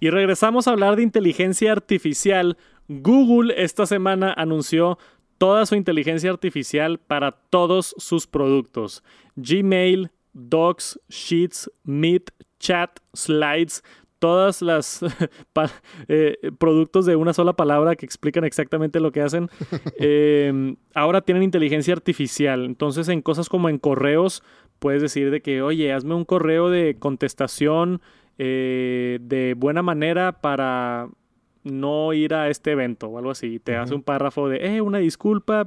[0.00, 2.56] Y regresamos a hablar de inteligencia artificial.
[2.88, 4.98] Google esta semana anunció
[5.38, 9.02] toda su inteligencia artificial para todos sus productos.
[9.36, 13.82] Gmail, Docs, Sheets, Meet, Chat, Slides,
[14.18, 15.00] todas las
[16.08, 19.50] eh, productos de una sola palabra que explican exactamente lo que hacen,
[19.98, 22.64] em, ahora tienen inteligencia artificial.
[22.64, 24.42] Entonces en cosas como en correos
[24.84, 28.02] puedes decir de que, oye, hazme un correo de contestación
[28.36, 31.08] eh, de buena manera para
[31.62, 33.60] no ir a este evento o algo así.
[33.60, 35.64] te hace un párrafo de, eh, una disculpa,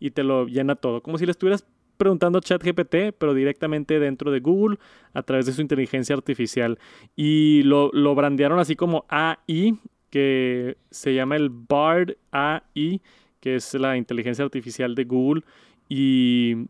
[0.00, 1.00] y te lo llena todo.
[1.00, 1.64] Como si le estuvieras
[1.96, 4.78] preguntando a ChatGPT, pero directamente dentro de Google
[5.12, 6.80] a través de su inteligencia artificial.
[7.14, 9.78] Y lo, lo brandearon así como AI,
[10.10, 13.00] que se llama el BARD AI,
[13.38, 15.42] que es la inteligencia artificial de Google.
[15.88, 16.66] Y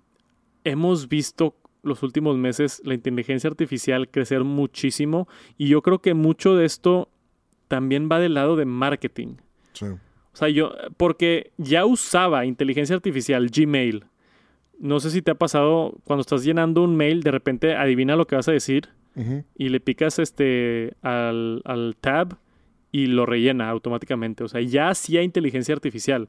[0.65, 6.57] hemos visto los últimos meses la inteligencia artificial crecer muchísimo y yo creo que mucho
[6.57, 7.09] de esto
[7.69, 9.37] también va del lado de marketing.
[9.73, 9.87] Sí.
[9.87, 14.05] O sea, yo, porque ya usaba inteligencia artificial Gmail.
[14.81, 18.27] No sé si te ha pasado cuando estás llenando un mail, de repente adivina lo
[18.27, 18.89] que vas a decir
[19.57, 22.37] y le picas este al, al tab
[22.91, 24.43] y lo rellena automáticamente.
[24.43, 26.29] O sea, ya hacía inteligencia artificial.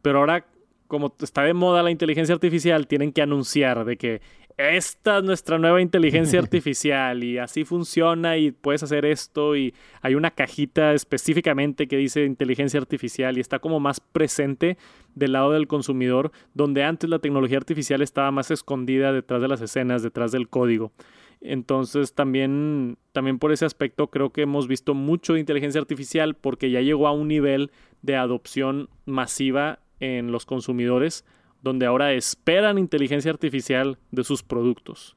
[0.00, 0.46] Pero ahora
[0.86, 4.20] como está de moda la inteligencia artificial, tienen que anunciar de que
[4.56, 10.14] esta es nuestra nueva inteligencia artificial y así funciona y puedes hacer esto y hay
[10.14, 14.78] una cajita específicamente que dice inteligencia artificial y está como más presente
[15.14, 19.60] del lado del consumidor, donde antes la tecnología artificial estaba más escondida detrás de las
[19.60, 20.92] escenas, detrás del código.
[21.40, 26.70] Entonces también, también por ese aspecto creo que hemos visto mucho de inteligencia artificial porque
[26.70, 27.70] ya llegó a un nivel
[28.02, 31.24] de adopción masiva en los consumidores,
[31.62, 35.16] donde ahora esperan inteligencia artificial de sus productos.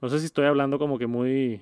[0.00, 1.60] No sé si estoy hablando como que muy,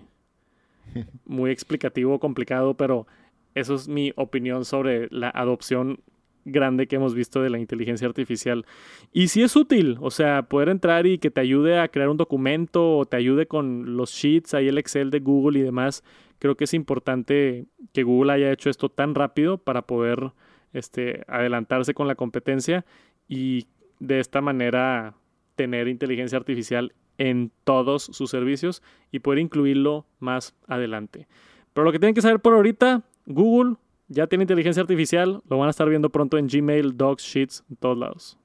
[1.25, 3.07] muy explicativo o complicado, pero
[3.55, 6.01] eso es mi opinión sobre la adopción
[6.45, 8.65] grande que hemos visto de la inteligencia artificial.
[9.13, 12.17] Y si es útil, o sea, poder entrar y que te ayude a crear un
[12.17, 16.05] documento o te ayude con los sheets, ahí el Excel de Google y demás.
[16.39, 20.33] Creo que es importante que Google haya hecho esto tan rápido para poder
[20.77, 22.85] este, adelantarse con la competencia
[23.29, 23.67] y
[23.99, 25.15] de esta manera
[25.55, 31.29] tener inteligencia artificial en todos sus servicios y poder incluirlo más adelante.
[31.73, 33.77] Pero lo que tienen que saber por ahorita, Google
[34.09, 37.77] ya tiene inteligencia artificial, lo van a estar viendo pronto en Gmail, Docs, Sheets, en
[37.77, 38.39] todos lados.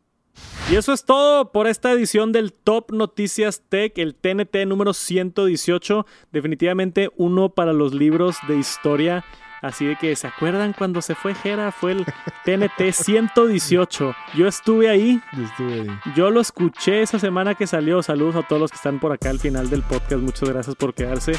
[0.72, 6.06] Y eso es todo por esta edición del Top Noticias Tech, el TNT número 118.
[6.32, 9.26] Definitivamente uno para los libros de historia
[9.62, 11.72] Así de que, ¿se acuerdan cuando se fue Jera?
[11.72, 12.05] Fue el
[12.45, 14.16] TNT 118.
[14.34, 15.22] Yo estuve ahí.
[15.34, 15.88] Yo estuve ahí.
[16.16, 18.01] Yo lo escuché esa semana que salió.
[18.01, 20.22] Saludos a todos los que están por acá al final del podcast.
[20.24, 21.34] Muchas gracias por quedarse.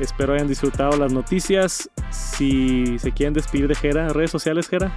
[0.00, 1.88] Espero hayan disfrutado las noticias.
[2.10, 4.92] Si se quieren despedir de Jera, redes sociales, Jera.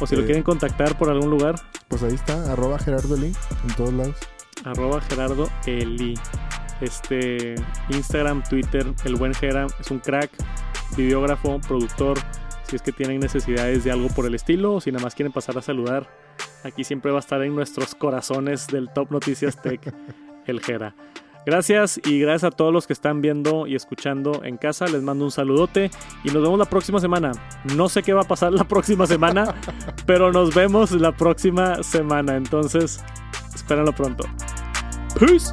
[0.00, 0.26] O si lo Eh.
[0.26, 1.56] quieren contactar por algún lugar,
[1.88, 3.32] Pues ahí está, arroba Gerardo Lee
[3.68, 4.16] en todos lados.
[4.64, 6.14] arroba Gerardo Eli.
[6.80, 7.56] Este,
[7.90, 10.30] Instagram, Twitter, el buen Jera es un crack,
[10.96, 12.18] videógrafo, productor.
[12.64, 15.32] Si es que tienen necesidades de algo por el estilo o si nada más quieren
[15.32, 16.08] pasar a saludar,
[16.64, 19.92] aquí siempre va a estar en nuestros corazones del Top Noticias Tech,
[20.46, 20.94] el Jera.
[21.46, 24.86] Gracias y gracias a todos los que están viendo y escuchando en casa.
[24.86, 25.90] Les mando un saludote
[26.22, 27.32] y nos vemos la próxima semana.
[27.74, 29.54] No sé qué va a pasar la próxima semana,
[30.06, 32.36] pero nos vemos la próxima semana.
[32.36, 33.02] Entonces,
[33.54, 34.24] espérenlo pronto.
[35.18, 35.50] Peace.